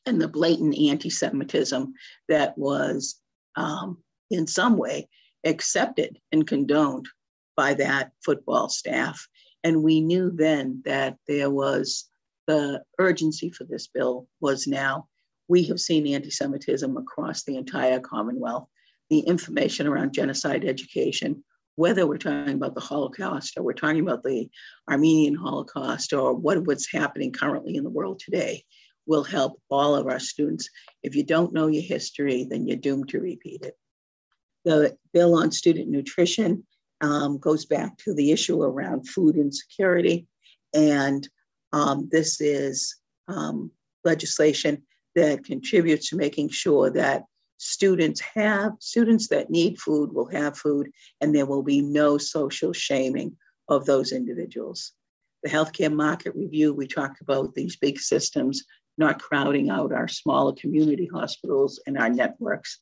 [0.06, 1.93] and the blatant anti Semitism
[2.30, 3.19] that was
[3.56, 3.97] um,
[4.30, 5.10] in some way
[5.43, 7.08] accepted and condoned
[7.56, 9.27] by that football staff.
[9.63, 12.06] And we knew then that there was
[12.45, 15.08] the urgency for this bill was now
[15.47, 18.67] we have seen anti Semitism across the entire Commonwealth.
[19.10, 21.43] The information around genocide education,
[21.77, 24.49] whether we're talking about the Holocaust or we're talking about the
[24.89, 28.63] Armenian Holocaust or what, what's happening currently in the world today,
[29.05, 30.67] will help all of our students.
[31.03, 33.77] If you don't know your history, then you're doomed to repeat it.
[34.65, 36.65] The bill on student nutrition
[37.01, 40.25] um, goes back to the issue around food insecurity.
[40.73, 41.29] And
[41.73, 42.95] um, this is
[43.27, 43.71] um,
[44.03, 44.81] legislation
[45.15, 47.23] that contributes to making sure that
[47.57, 50.91] students have students that need food will have food
[51.21, 53.35] and there will be no social shaming
[53.67, 54.93] of those individuals.
[55.43, 58.63] The healthcare market review we talked about these big systems
[58.97, 62.79] not crowding out our smaller community hospitals and our networks.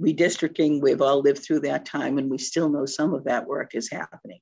[0.00, 3.74] Redistricting we've all lived through that time and we still know some of that work
[3.74, 4.40] is happening.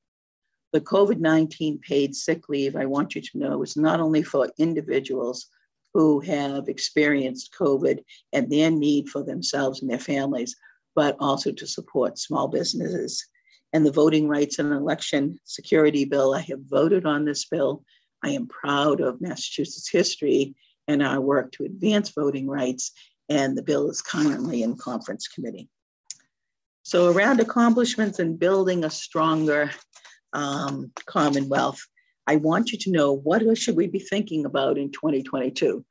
[0.73, 5.47] The covid-19 paid sick leave i want you to know is not only for individuals
[5.95, 8.01] who have experienced COVID
[8.33, 10.57] and their need for themselves and their families,
[10.95, 13.25] but also to support small businesses.
[13.73, 17.85] And the Voting Rights and Election Security Bill, I have voted on this bill.
[18.23, 20.55] I am proud of Massachusetts history
[20.89, 22.93] and our work to advance voting rights,
[23.29, 25.69] and the bill is currently in conference committee.
[26.83, 29.71] So around accomplishments and building a stronger
[30.35, 31.81] um, Commonwealth,
[32.27, 35.85] I want you to know what should we be thinking about in 2022.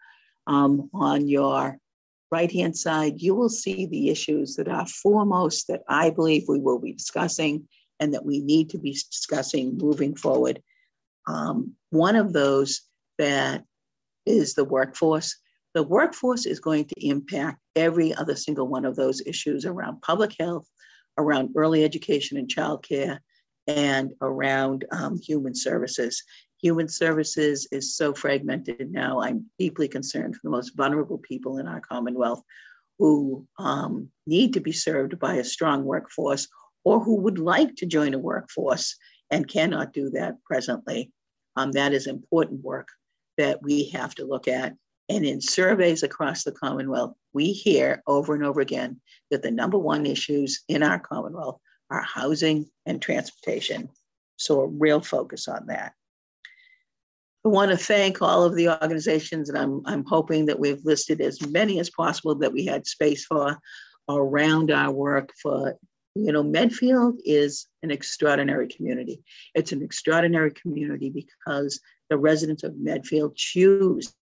[0.48, 1.78] Um, on your
[2.32, 6.80] right-hand side, you will see the issues that are foremost that I believe we will
[6.80, 7.67] be discussing
[8.00, 10.62] and that we need to be discussing moving forward.
[11.28, 12.82] Um, one of those
[13.19, 13.63] that
[14.26, 15.38] is the workforce.
[15.74, 20.36] The workforce is going to impact every other single one of those issues around public
[20.39, 20.67] health,
[21.17, 23.19] around early education and childcare,
[23.67, 26.23] and around um, human services.
[26.62, 29.21] Human services is so fragmented now.
[29.21, 32.41] I'm deeply concerned for the most vulnerable people in our Commonwealth
[32.99, 36.47] who um, need to be served by a strong workforce
[36.86, 38.95] or who would like to join a workforce
[39.32, 41.12] and cannot do that presently.
[41.56, 42.88] Um, that is important work
[43.38, 44.73] that we have to look at.
[45.10, 49.78] And in surveys across the Commonwealth, we hear over and over again that the number
[49.78, 51.60] one issues in our Commonwealth
[51.93, 53.88] are housing and transportation.
[54.38, 55.93] So a real focus on that.
[57.45, 61.21] I want to thank all of the organizations, and I'm, I'm hoping that we've listed
[61.21, 63.60] as many as possible that we had space for
[64.10, 65.77] around our work for,
[66.15, 69.21] you know, Medfield is an extraordinary community.
[69.53, 71.79] It's an extraordinary community because
[72.10, 74.13] the residents of Medfield choose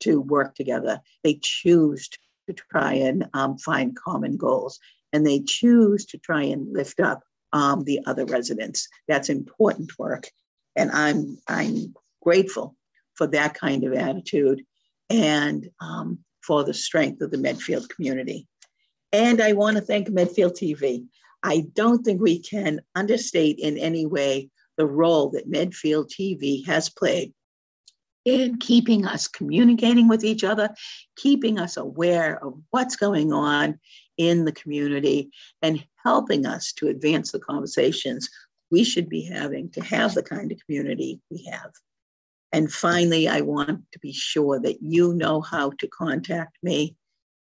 [0.00, 1.00] to work together.
[1.24, 2.08] They choose
[2.46, 4.78] to try and um, find common goals
[5.12, 8.88] and they choose to try and lift up um, the other residents.
[9.08, 10.28] That's important work.
[10.76, 12.76] And I'm, I'm grateful
[13.14, 14.62] for that kind of attitude
[15.08, 18.46] and um, for the strength of the Medfield community.
[19.12, 21.06] And I want to thank Medfield TV.
[21.42, 26.88] I don't think we can understate in any way the role that Medfield TV has
[26.88, 27.32] played
[28.24, 30.70] in keeping us communicating with each other,
[31.16, 33.78] keeping us aware of what's going on
[34.20, 35.30] in the community,
[35.62, 38.28] and helping us to advance the conversations
[38.70, 41.70] we should be having to have the kind of community we have.
[42.52, 46.96] And finally, I want to be sure that you know how to contact me.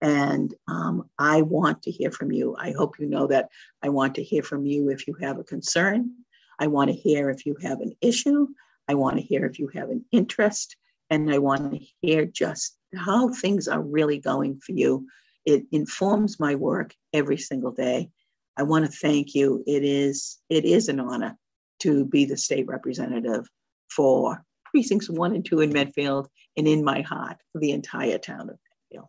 [0.03, 2.55] And um, I want to hear from you.
[2.59, 3.49] I hope you know that
[3.83, 6.11] I want to hear from you if you have a concern.
[6.59, 8.49] I want to hear if you have an issue.
[8.89, 10.77] I want to hear if you have an interest.
[11.09, 15.07] And I want to hear just how things are really going for you.
[15.47, 18.11] It informs my work every single day.
[18.59, 19.63] I want to thank you.
[19.67, 21.39] It is it is an honor
[21.81, 23.49] to be the state representative
[23.91, 28.51] for precincts one and two in Medfield and in my heart for the entire town
[28.51, 28.59] of
[28.91, 29.09] Medfield.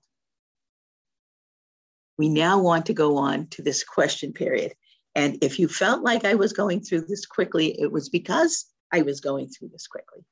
[2.17, 4.73] We now want to go on to this question period.
[5.15, 9.01] And if you felt like I was going through this quickly, it was because I
[9.01, 10.23] was going through this quickly.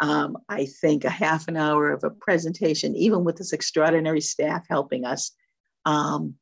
[0.00, 4.64] Um, I think a half an hour of a presentation, even with this extraordinary staff
[4.68, 5.32] helping us,
[5.84, 6.34] um,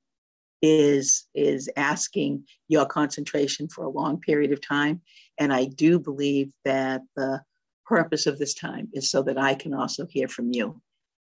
[0.63, 5.01] is, is asking your concentration for a long period of time.
[5.39, 7.43] And I do believe that the
[7.87, 10.81] purpose of this time is so that I can also hear from you.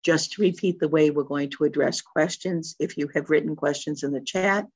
[0.03, 4.03] Just to repeat the way we're going to address questions, if you have written questions
[4.03, 4.67] in the chat,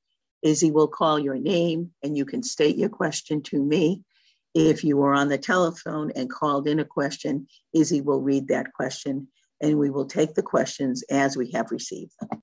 [0.44, 4.04] Izzy will call your name and you can state your question to me.
[4.56, 8.72] If you were on the telephone and called in a question, Izzy will read that
[8.74, 9.28] question
[9.62, 12.42] and we will take the questions as we have received them.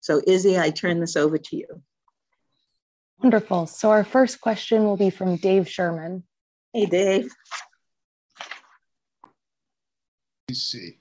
[0.00, 1.66] So Izzy, I turn this over to you.
[3.22, 3.66] Wonderful.
[3.66, 6.22] So our first question will be from Dave Sherman.
[6.72, 7.30] Hey, Dave.
[10.48, 10.96] Let's see.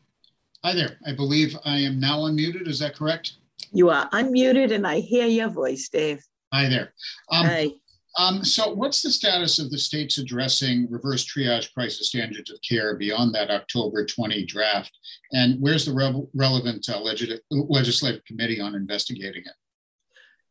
[0.66, 0.98] Hi there.
[1.08, 2.68] I believe I am now unmuted.
[2.68, 3.38] Is that correct?
[3.72, 6.22] You are unmuted and I hear your voice, Dave.
[6.54, 6.94] Hi there.
[7.32, 7.72] Um, Hi.
[8.18, 12.96] Um, so what's the status of the states addressing reverse triage crisis standards of care
[12.96, 14.92] beyond that October 20 draft?
[15.32, 19.54] And where's the re relevant uh, legis legislative committee on investigating it?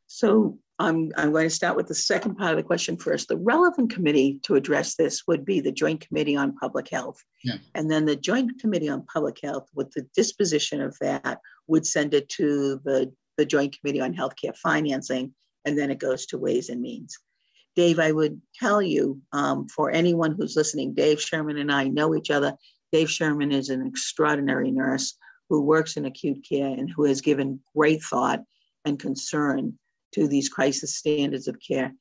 [0.07, 3.29] So I'm, I'm going to start with the second part of the question first.
[3.29, 7.23] The relevant committee to address this would be the Joint Committee on Public Health.
[7.45, 7.57] Yeah.
[7.75, 12.15] And then the Joint Committee on Public Health, with the disposition of that, would send
[12.15, 16.71] it to the, the Joint Committee on Healthcare Financing and then it goes to Ways
[16.71, 17.19] and Means.
[17.79, 22.17] Dave, I would tell you um, for anyone who's listening, Dave Sherman and I know
[22.17, 22.55] each other.
[22.91, 25.17] Dave Sherman is an extraordinary nurse
[25.49, 28.43] who works in acute care and who has given great thought
[28.85, 29.79] and concern
[30.11, 31.93] to these crisis standards of care.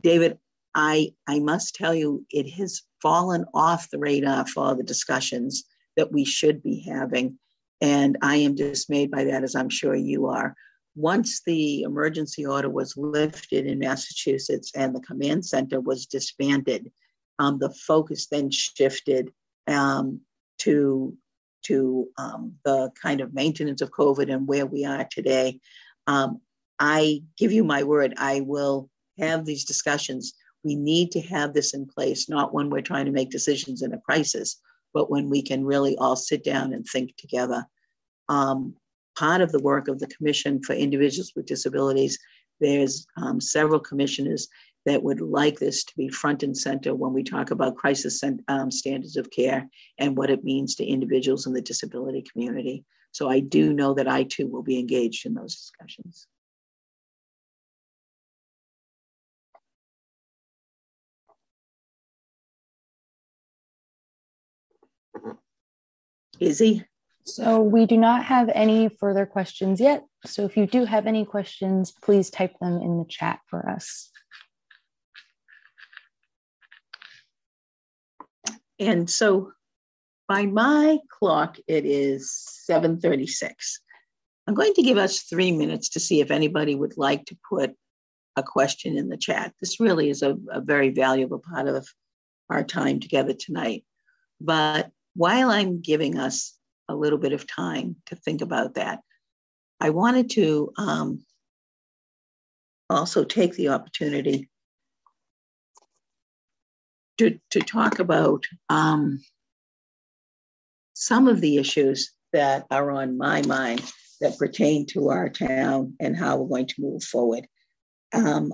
[0.00, 0.38] David,
[0.76, 5.64] I, I must tell you, it has fallen off the radar for all the discussions
[5.96, 7.36] that we should be having.
[7.80, 10.54] And I am dismayed by that, as I'm sure you are.
[10.96, 16.90] Once the emergency order was lifted in Massachusetts and the command center was disbanded,
[17.38, 19.30] um, the focus then shifted
[19.68, 20.18] um,
[20.58, 21.14] to,
[21.62, 25.60] to um, the kind of maintenance of COVID and where we are today.
[26.06, 26.40] Um,
[26.78, 28.88] I give you my word, I will
[29.18, 30.32] have these discussions.
[30.64, 33.92] We need to have this in place, not when we're trying to make decisions in
[33.92, 34.60] a crisis,
[34.94, 37.66] but when we can really all sit down and think together.
[38.30, 38.74] Um,
[39.16, 42.18] part of the work of the Commission for Individuals with Disabilities,
[42.60, 44.48] there's um, several commissioners
[44.86, 48.70] that would like this to be front and center when we talk about crisis um,
[48.70, 52.84] standards of care and what it means to individuals in the disability community.
[53.10, 56.28] So I do know that I too will be engaged in those discussions.
[66.38, 66.84] Izzy?
[67.26, 70.04] So we do not have any further questions yet.
[70.24, 74.10] So if you do have any questions, please type them in the chat for us.
[78.78, 79.50] And so
[80.28, 82.32] by my clock, it is
[82.70, 83.50] 7.36.
[84.46, 87.72] I'm going to give us three minutes to see if anybody would like to put
[88.36, 89.52] a question in the chat.
[89.60, 91.88] This really is a, a very valuable part of
[92.50, 93.84] our time together tonight.
[94.40, 96.55] But while I'm giving us
[96.88, 99.00] a little bit of time to think about that,
[99.80, 101.24] I wanted to um,
[102.88, 104.48] also take the opportunity
[107.18, 109.20] to, to talk about um,
[110.94, 113.82] some of the issues that are on my mind
[114.20, 117.46] that pertain to our town and how we're going to move forward.
[118.12, 118.52] Um,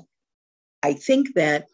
[0.82, 1.66] I think that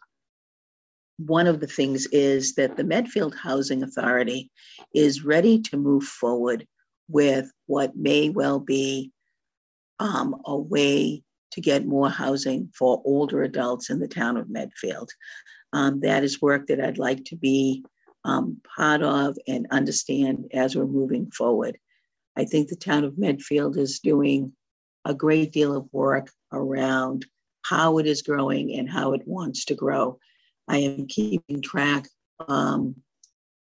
[1.25, 4.49] one of the things is that the Medfield Housing Authority
[4.93, 6.65] is ready to move forward
[7.09, 9.11] with what may well be
[9.99, 15.11] um, a way to get more housing for older adults in the town of Medfield.
[15.73, 17.83] Um, that is work that I'd like to be
[18.23, 21.77] um, part of and understand as we're moving forward.
[22.37, 24.53] I think the town of Medfield is doing
[25.03, 27.25] a great deal of work around
[27.63, 30.17] how it is growing and how it wants to grow.
[30.69, 32.07] I am keeping track
[32.47, 32.95] um,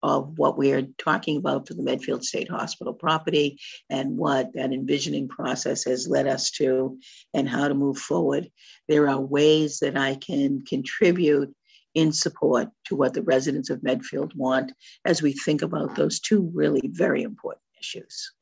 [0.03, 4.73] of what we are talking about for the Medfield State Hospital property and what that
[4.73, 6.99] envisioning process has led us to
[7.33, 8.49] and how to move forward.
[8.87, 11.55] There are ways that I can contribute
[11.95, 14.71] in support to what the residents of Medfield want
[15.03, 18.33] as we think about those two really very important issues.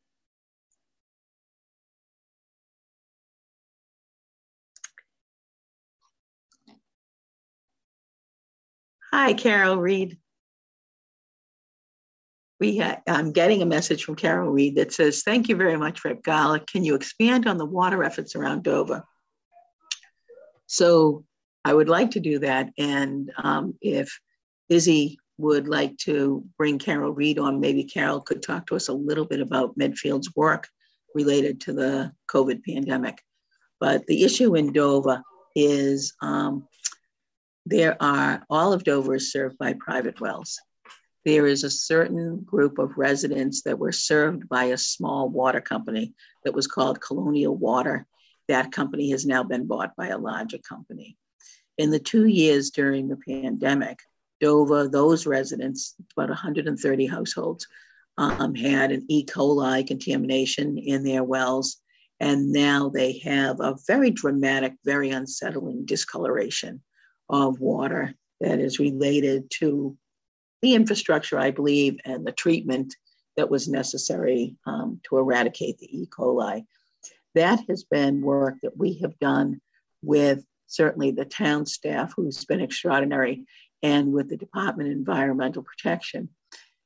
[9.18, 10.18] Hi, Carol Reed.
[12.59, 16.03] We ha- I'm getting a message from Carol Reed that says, thank you very much,
[16.03, 16.22] Rep.
[16.22, 16.68] Garlick.
[16.68, 19.05] Can you expand on the water efforts around Dover?
[20.68, 21.24] So
[21.63, 22.72] I would like to do that.
[22.78, 24.20] And um, if
[24.68, 28.93] Izzy would like to bring Carol Reed on, maybe Carol could talk to us a
[28.93, 30.68] little bit about Medfield's work
[31.13, 33.22] related to the COVID pandemic.
[33.80, 35.24] But the issue in Dover
[35.55, 36.68] is um,
[37.66, 40.59] there are, all of Dover is served by private wells.
[41.26, 46.13] There is a certain group of residents that were served by a small water company
[46.43, 48.05] that was called Colonial Water.
[48.47, 51.18] That company has now been bought by a larger company.
[51.80, 53.99] In the two years during the pandemic,
[54.39, 57.66] Dover, those residents, about 130 households,
[58.18, 59.26] um, had an E.
[59.26, 61.78] coli contamination in their wells.
[62.20, 66.82] And now they have a very dramatic, very unsettling discoloration
[67.30, 69.98] of water that is related to
[70.62, 72.96] the infrastructure, I believe, and the treatment
[73.38, 76.08] that was necessary um, to eradicate the E.
[76.08, 76.66] coli.
[77.34, 79.62] That has been work that we have done
[80.02, 83.46] with certainly the town staff, who's been extraordinary,
[83.84, 86.30] and with the Department of Environmental Protection.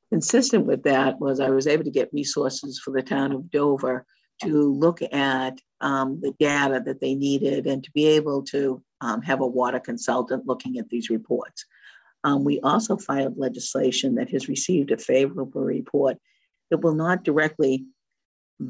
[0.10, 4.06] Consistent with that was I was able to get resources for the town of Dover
[4.44, 9.22] to look at um, the data that they needed and to be able to um,
[9.22, 11.66] have a water consultant looking at these reports.
[12.24, 16.18] Um, we also filed legislation that has received a favorable report
[16.70, 17.86] that will not directly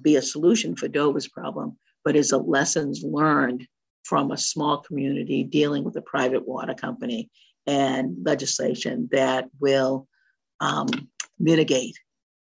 [0.01, 3.67] be a solution for Dover's problem, but is a lessons learned
[4.03, 7.29] from a small community dealing with a private water company
[7.67, 10.07] and legislation that will
[10.59, 10.87] um,
[11.39, 11.97] mitigate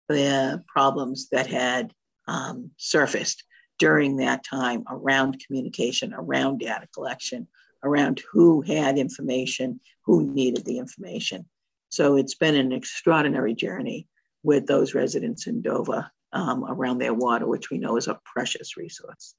[0.08, 1.92] the problems that had
[2.28, 3.44] um, surfaced
[3.80, 7.48] during that time around communication, around data collection,
[7.84, 11.46] around who had information, who needed the information.
[11.90, 14.08] So it's been an extraordinary journey
[14.44, 18.78] with those residents in Dover um, around their water, which we know is a precious
[18.78, 19.36] resource.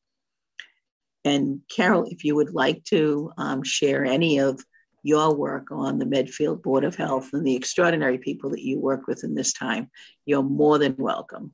[1.25, 4.63] And Carol, if you would like to um, share any of
[5.03, 9.07] your work on the Medfield Board of Health and the extraordinary people that you work
[9.07, 9.91] with in this time,
[10.27, 11.53] you're more than welcome.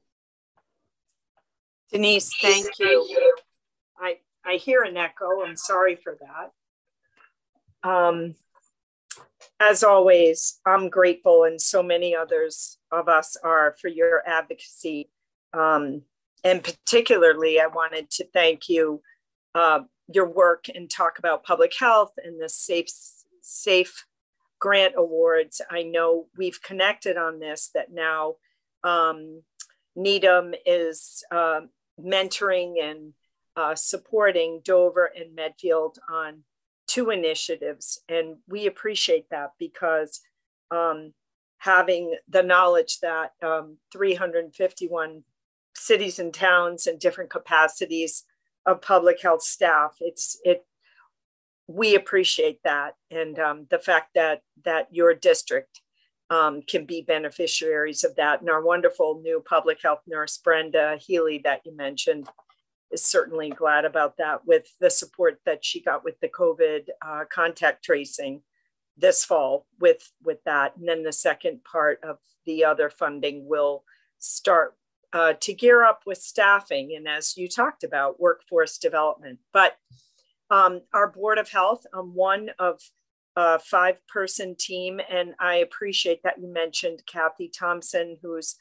[1.93, 3.34] Denise, thank you.
[3.99, 5.43] I, I hear an echo.
[5.43, 7.89] I'm sorry for that.
[7.89, 8.34] Um,
[9.61, 15.11] as always, I'm grateful, and so many others of us are for your advocacy.
[15.53, 16.03] Um,
[16.45, 19.03] and particularly, I wanted to thank you,
[19.55, 19.80] uh,
[20.12, 22.89] your work and talk about public health and the safe,
[23.41, 24.05] safe
[24.59, 25.61] grant awards.
[25.70, 28.34] I know we've connected on this that now
[28.84, 29.43] um,
[29.97, 31.62] Needham is uh,
[32.01, 33.12] mentoring and
[33.57, 36.44] uh, supporting Dover and Medfield on
[36.86, 38.01] two initiatives.
[38.09, 40.20] And we appreciate that because
[40.70, 41.12] um,
[41.59, 45.24] having the knowledge that um, 351
[45.74, 48.24] cities and towns and different capacities
[48.66, 50.64] of public health staff, it's it.
[51.66, 55.82] We appreciate that, and um, the fact that that your district
[56.31, 58.41] um, can be beneficiaries of that.
[58.41, 62.29] And our wonderful new public health nurse, Brenda Healy, that you mentioned,
[62.91, 67.24] is certainly glad about that with the support that she got with the COVID uh,
[67.31, 68.43] contact tracing
[68.97, 70.76] this fall with, with that.
[70.76, 73.85] And then the second part of the other funding will
[74.18, 74.74] start
[75.12, 79.39] uh, to gear up with staffing and as you talked about, workforce development.
[79.53, 79.76] But
[80.51, 82.81] um, our Board of Health, I'm one of
[83.41, 85.01] a five person team.
[85.09, 88.57] And I appreciate that you mentioned Kathy Thompson, who's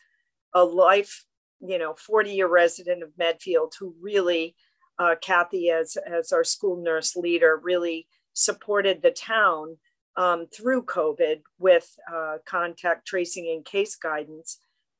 [0.53, 1.25] a life
[1.59, 4.55] you know 40 year resident of medfield who really
[4.99, 9.77] uh, kathy as as our school nurse leader really supported the town
[10.17, 14.59] um, through covid with uh, contact tracing and case guidance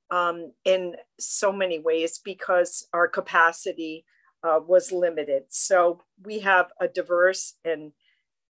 [0.10, 4.04] um, in so many ways because our capacity
[4.44, 7.92] uh, was limited so we have a diverse and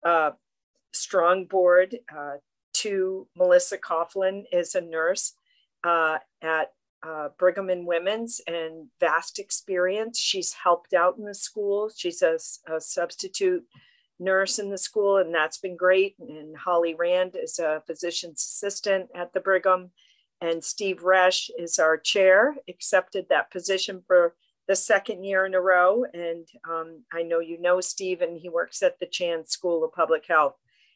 [0.05, 0.31] uh,
[0.93, 2.35] strong board uh,
[2.73, 5.33] to melissa coughlin is a nurse
[5.83, 6.71] uh, at
[7.01, 10.19] uh, Brigham and Women's and vast experience.
[10.19, 11.89] She's helped out in the school.
[11.95, 12.37] She's a,
[12.67, 13.63] a, substitute
[14.19, 16.15] nurse in the school, and that's been great.
[16.19, 19.91] And Holly Rand is a physician's assistant at the Brigham.
[20.41, 24.35] And Steve Resch is our chair, accepted that position for
[24.67, 26.05] the second year in a row.
[26.13, 29.93] And um, I know you know Steve, and he works at the Chan School of
[29.93, 30.55] Public Health.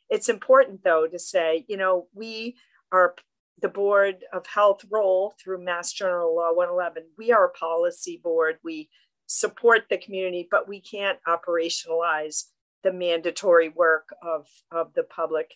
[0.09, 2.55] It's important, though, to say, you know, we
[2.91, 3.15] are
[3.61, 7.03] the Board of Health role through Mass General Law 111.
[7.17, 8.57] We are a policy board.
[8.63, 8.89] We
[9.27, 12.45] support the community, but we can't operationalize
[12.83, 15.53] the mandatory work of, of the public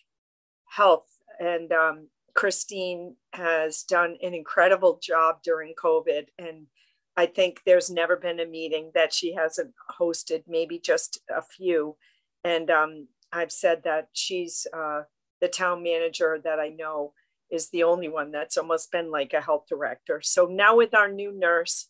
[0.64, 1.06] health.
[1.38, 6.26] And um, Christine has done an incredible job during COVID.
[6.38, 6.66] And
[7.16, 11.96] I think there's never been a meeting that she hasn't hosted, maybe just a few.
[12.44, 15.02] And um, I've said that she's uh,
[15.40, 17.12] the town manager that I know
[17.50, 20.20] is the only one that's almost been like a health director.
[20.22, 21.88] So now with our new nurse,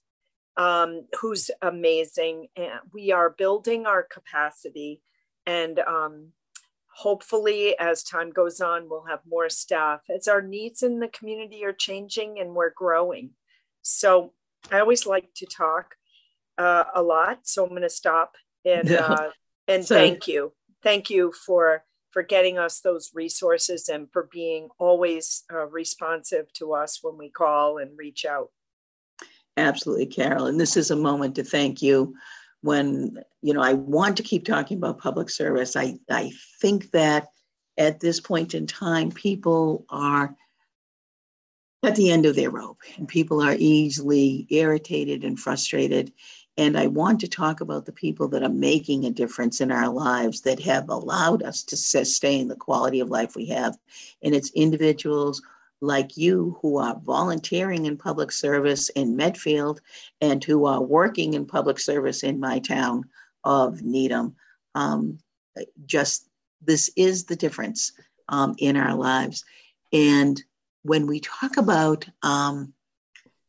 [0.57, 5.01] um, who's amazing, and we are building our capacity,
[5.47, 6.33] and um,
[6.99, 11.65] hopefully, as time goes on, we'll have more staff as our needs in the community
[11.65, 13.31] are changing and we're growing.
[13.83, 14.33] So
[14.71, 15.95] I always like to talk
[16.59, 18.35] uh, a lot, so I'm going to stop
[18.65, 19.31] and uh,
[19.69, 20.53] and so, thank you,
[20.83, 26.73] thank you for for getting us those resources and for being always uh, responsive to
[26.73, 28.49] us when we call and reach out.
[29.59, 30.47] Absolutely, Carol.
[30.47, 32.15] And this is a moment to thank you.
[32.63, 35.77] When, you know, I want to keep talking about public service.
[35.77, 37.29] I, I think that
[37.77, 40.35] at this point in time, people are
[41.85, 46.13] at the end of their rope and people are easily irritated and frustrated.
[46.59, 49.89] And I want to talk about the people that are making a difference in our
[49.89, 53.79] lives that have allowed us to sustain the quality of life we have.
[54.25, 55.41] And it's individuals
[55.81, 59.81] like you who are volunteering in public service in Medfield
[60.21, 63.05] and who are working in public service in my town
[63.45, 64.35] of Needham.
[64.75, 65.21] Um,
[65.87, 66.29] just
[66.61, 67.93] this is the difference
[68.29, 69.45] um, in our lives.
[69.93, 70.43] And
[70.83, 72.73] when we talk about um,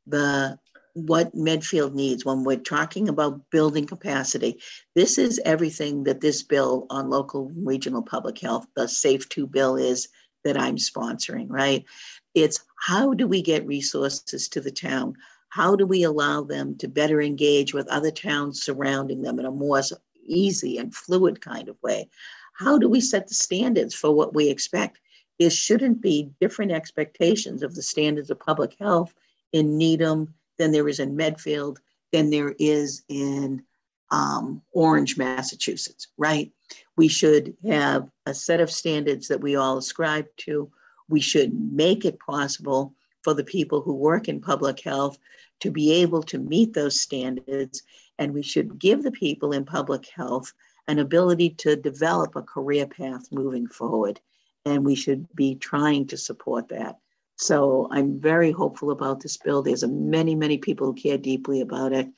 [0.06, 0.60] the
[1.06, 4.60] what Medfield needs when we're talking about building capacity.
[4.96, 9.48] This is everything that this bill on local and regional public health, the SAFE 2
[9.48, 10.08] bill is
[10.44, 11.86] that I'm sponsoring, right?
[12.34, 15.16] It's how do we get resources to the town?
[15.50, 19.52] How do we allow them to better engage with other towns surrounding them in a
[19.52, 19.82] more
[20.26, 22.10] easy and fluid kind of way?
[22.54, 25.00] How do we set the standards for what we expect?
[25.40, 29.14] There shouldn't be different expectations of the standards of public health
[29.54, 31.80] in Needham than there is in Medfield,
[32.12, 33.64] than there is in
[34.12, 36.52] um, Orange, Massachusetts, right?
[36.96, 40.70] We should have a set of standards that we all ascribe to.
[41.08, 42.94] We should make it possible
[43.24, 45.18] for the people who work in public health
[45.62, 47.84] to be able to meet those standards.
[48.18, 50.54] And we should give the people in public health
[50.88, 54.20] an ability to develop a career path moving forward.
[54.66, 57.00] And we should be trying to support that.
[57.40, 59.62] So I'm very hopeful about this bill.
[59.62, 62.10] There's a many, many people who care deeply about it.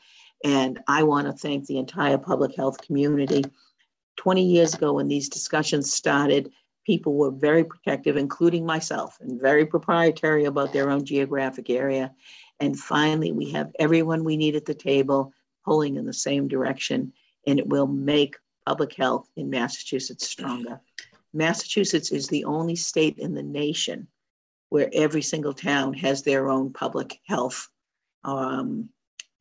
[0.43, 3.43] And I want to thank the entire public health community.
[4.17, 6.51] 20 years ago, when these discussions started,
[6.87, 12.11] people were very protective, including myself, and very proprietary about their own geographic area.
[12.59, 17.13] And finally, we have everyone we need at the table pulling in the same direction,
[17.45, 20.81] and it will make public health in Massachusetts stronger.
[21.31, 24.07] Massachusetts is the only state in the nation
[24.71, 27.67] where every single town has their own public health
[28.23, 28.87] um,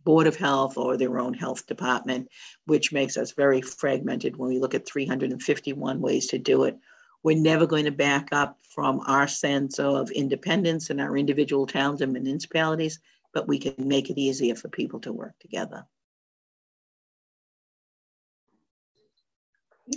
[0.05, 2.29] board of health or their own health department,
[2.67, 6.77] which makes us very fragmented when we look at 351 ways to do it.
[7.23, 12.01] We're never going to back up from our sense of independence in our individual towns
[12.01, 12.99] and municipalities,
[13.33, 15.87] but we can make it easier for people to work together.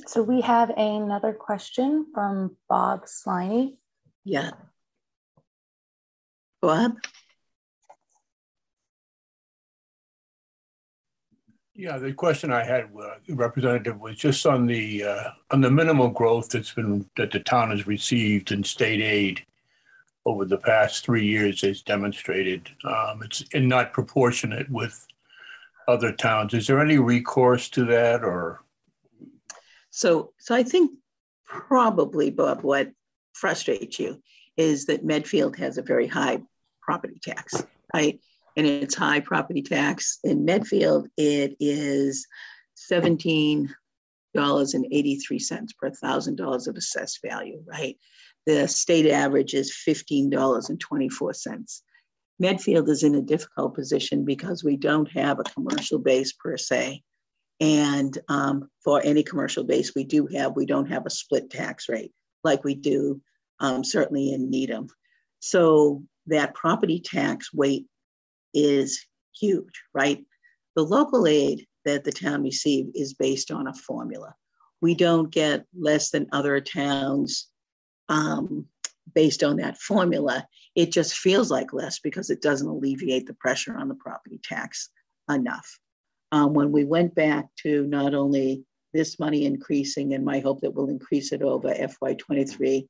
[0.05, 3.77] So we have another question from Bob Sliney.
[4.23, 4.51] Yeah.
[6.63, 6.95] Bob?
[11.75, 16.07] Yeah, the question I had, uh, Representative, was just on the uh, on the minimal
[16.07, 19.45] growth that's been that the town has received in state aid
[20.25, 22.69] over the past three years, as demonstrated.
[22.85, 25.05] Um, it's in not proportionate with
[25.89, 26.53] other towns.
[26.53, 28.61] Is there any recourse to that, or?
[29.89, 30.91] So, so I think
[31.45, 32.89] probably, Bob, what
[33.33, 34.23] frustrates you
[34.55, 36.41] is that Medfield has a very high
[36.85, 37.63] property tax,
[37.93, 38.19] right?
[38.55, 40.19] and its high property tax.
[40.23, 42.25] In Medfield, it is
[42.91, 47.97] $17.83 per thousand dollars of assessed value, right?
[48.45, 51.81] The state average is $15.24.
[52.39, 57.03] Medfield is in a difficult position because we don't have a commercial base per se.
[57.59, 61.87] And um, for any commercial base we do have, we don't have a split tax
[61.87, 62.11] rate
[62.43, 63.21] like we do
[63.59, 64.87] um, certainly in Needham.
[65.39, 67.85] So that property tax weight
[68.53, 69.05] is
[69.39, 70.23] huge, right?
[70.75, 74.35] The local aid that the town receives is based on a formula.
[74.81, 77.47] We don't get less than other towns
[78.09, 78.67] um,
[79.13, 80.47] based on that formula.
[80.75, 84.89] It just feels like less because it doesn't alleviate the pressure on the property tax
[85.29, 85.79] enough.
[86.31, 90.71] Um, when we went back to not only this money increasing and my hope that
[90.71, 92.87] we'll increase it over FY23,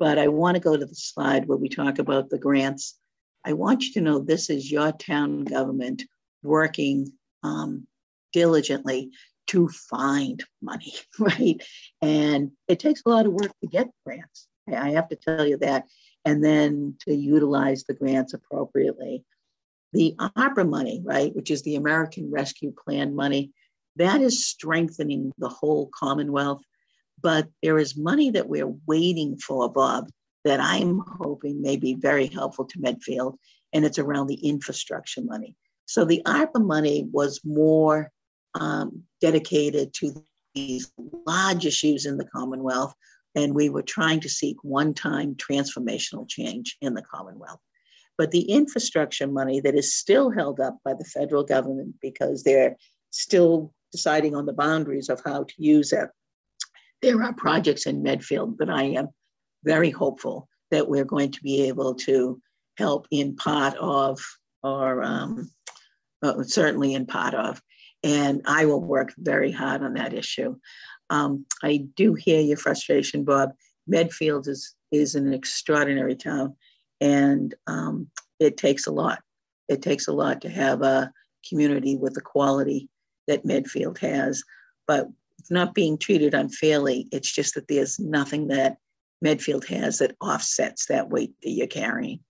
[0.00, 2.98] but I want to go to the slide where we talk about the grants
[3.44, 6.02] I want you to know this is your town government
[6.42, 7.86] working um,
[8.32, 9.10] diligently
[9.48, 11.62] to find money, right?
[12.02, 14.46] And it takes a lot of work to get grants.
[14.68, 15.86] I have to tell you that.
[16.24, 19.24] And then to utilize the grants appropriately.
[19.92, 23.50] The ARPA money, right, which is the American Rescue Plan money,
[23.96, 26.62] that is strengthening the whole Commonwealth.
[27.22, 30.10] But there is money that we're waiting for, Bob,
[30.44, 33.38] that I'm hoping may be very helpful to Medfield,
[33.72, 35.56] and it's around the infrastructure money.
[35.86, 38.10] So the ARPA money was more
[38.54, 40.12] um, dedicated to
[40.54, 40.90] these
[41.26, 42.94] large issues in the Commonwealth,
[43.34, 47.60] and we were trying to seek one time transformational change in the Commonwealth.
[48.16, 52.76] But the infrastructure money that is still held up by the federal government because they're
[53.10, 56.08] still deciding on the boundaries of how to use it.
[57.02, 59.08] There are projects in Medfield that I am
[59.64, 62.40] very hopeful that we're going to be able to
[62.76, 64.20] help in part of,
[64.62, 65.50] or um,
[66.22, 67.60] well, certainly in part of.
[68.02, 70.56] And I will work very hard on that issue.
[71.10, 73.50] Um, I do hear your frustration, Bob.
[73.86, 76.54] Medfield is, is an extraordinary town,
[77.00, 79.20] and um, it takes a lot.
[79.68, 81.12] It takes a lot to have a
[81.48, 82.88] community with the quality
[83.26, 84.42] that Medfield has,
[84.86, 85.08] but
[85.50, 87.08] not being treated unfairly.
[87.12, 88.76] It's just that there's nothing that
[89.22, 92.20] Medfield has that offsets that weight that you're carrying.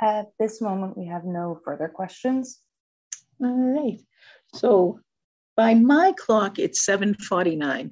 [0.00, 2.60] At this moment, we have no further questions.
[3.40, 4.00] All right.
[4.54, 5.00] So
[5.56, 7.90] by my clock, it's 7.49,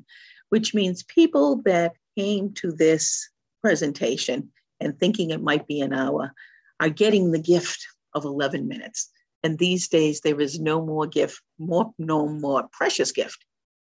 [0.50, 3.30] which means people that came to this
[3.62, 6.32] presentation and thinking it might be an hour
[6.80, 9.10] are getting the gift of 11 minutes.
[9.42, 13.44] And these days, there is no more gift, more, no more precious gift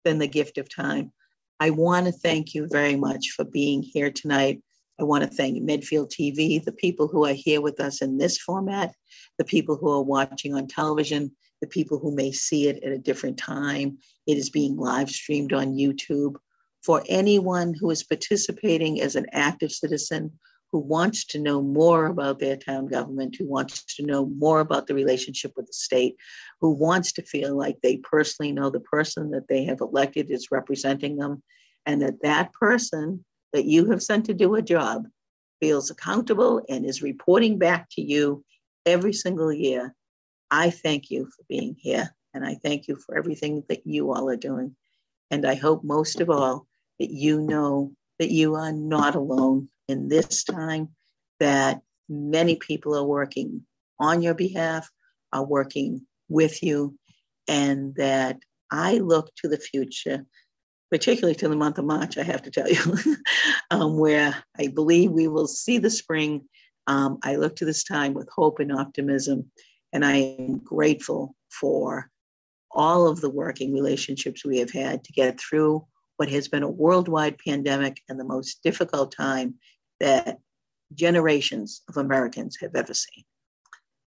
[0.05, 1.13] than the gift of time.
[1.61, 4.63] I want to thank you very much for being here tonight.
[5.01, 8.39] I want to thank Medfield TV, the people who are here with us in this
[8.39, 8.95] format,
[9.39, 12.99] the people who are watching on television, the people who may see it at a
[12.99, 13.99] different time.
[14.27, 16.35] It is being live streamed on YouTube.
[16.83, 20.33] For anyone who is participating as an active citizen
[20.73, 24.87] who wants to know more about their town government, who wants to know more about
[24.87, 26.17] the relationship with the state,
[26.61, 30.51] who wants to feel like they personally know the person that they have elected is
[30.51, 31.43] representing them,
[31.85, 35.07] and that that person that you have sent to do a job
[35.61, 38.43] feels accountable and is reporting back to you
[38.87, 39.95] every single year.
[40.51, 44.31] I thank you for being here, and I thank you for everything that you all
[44.31, 44.75] are doing.
[45.31, 46.67] And I hope most of all
[46.99, 50.89] that you know that you are not alone in this time
[51.39, 53.63] that many people are working
[54.01, 54.91] on your behalf,
[55.33, 56.99] are working with you,
[57.47, 58.39] and that
[58.71, 60.25] I look to the future,
[60.91, 63.17] particularly to the month of March, I have to tell you,
[63.71, 66.49] um, where I believe we will see the spring.
[66.87, 69.51] Um, I look to this time with hope and optimism,
[69.93, 72.11] and I am grateful for
[72.73, 75.87] all of the working relationships we have had to get through
[76.17, 79.55] what has been a worldwide pandemic and the most difficult time
[80.03, 80.39] that
[80.95, 83.25] generations of Americans have ever seen.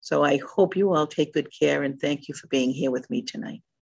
[0.02, 3.10] So I hope you all take good care and thank you for being here with
[3.10, 3.62] me tonight.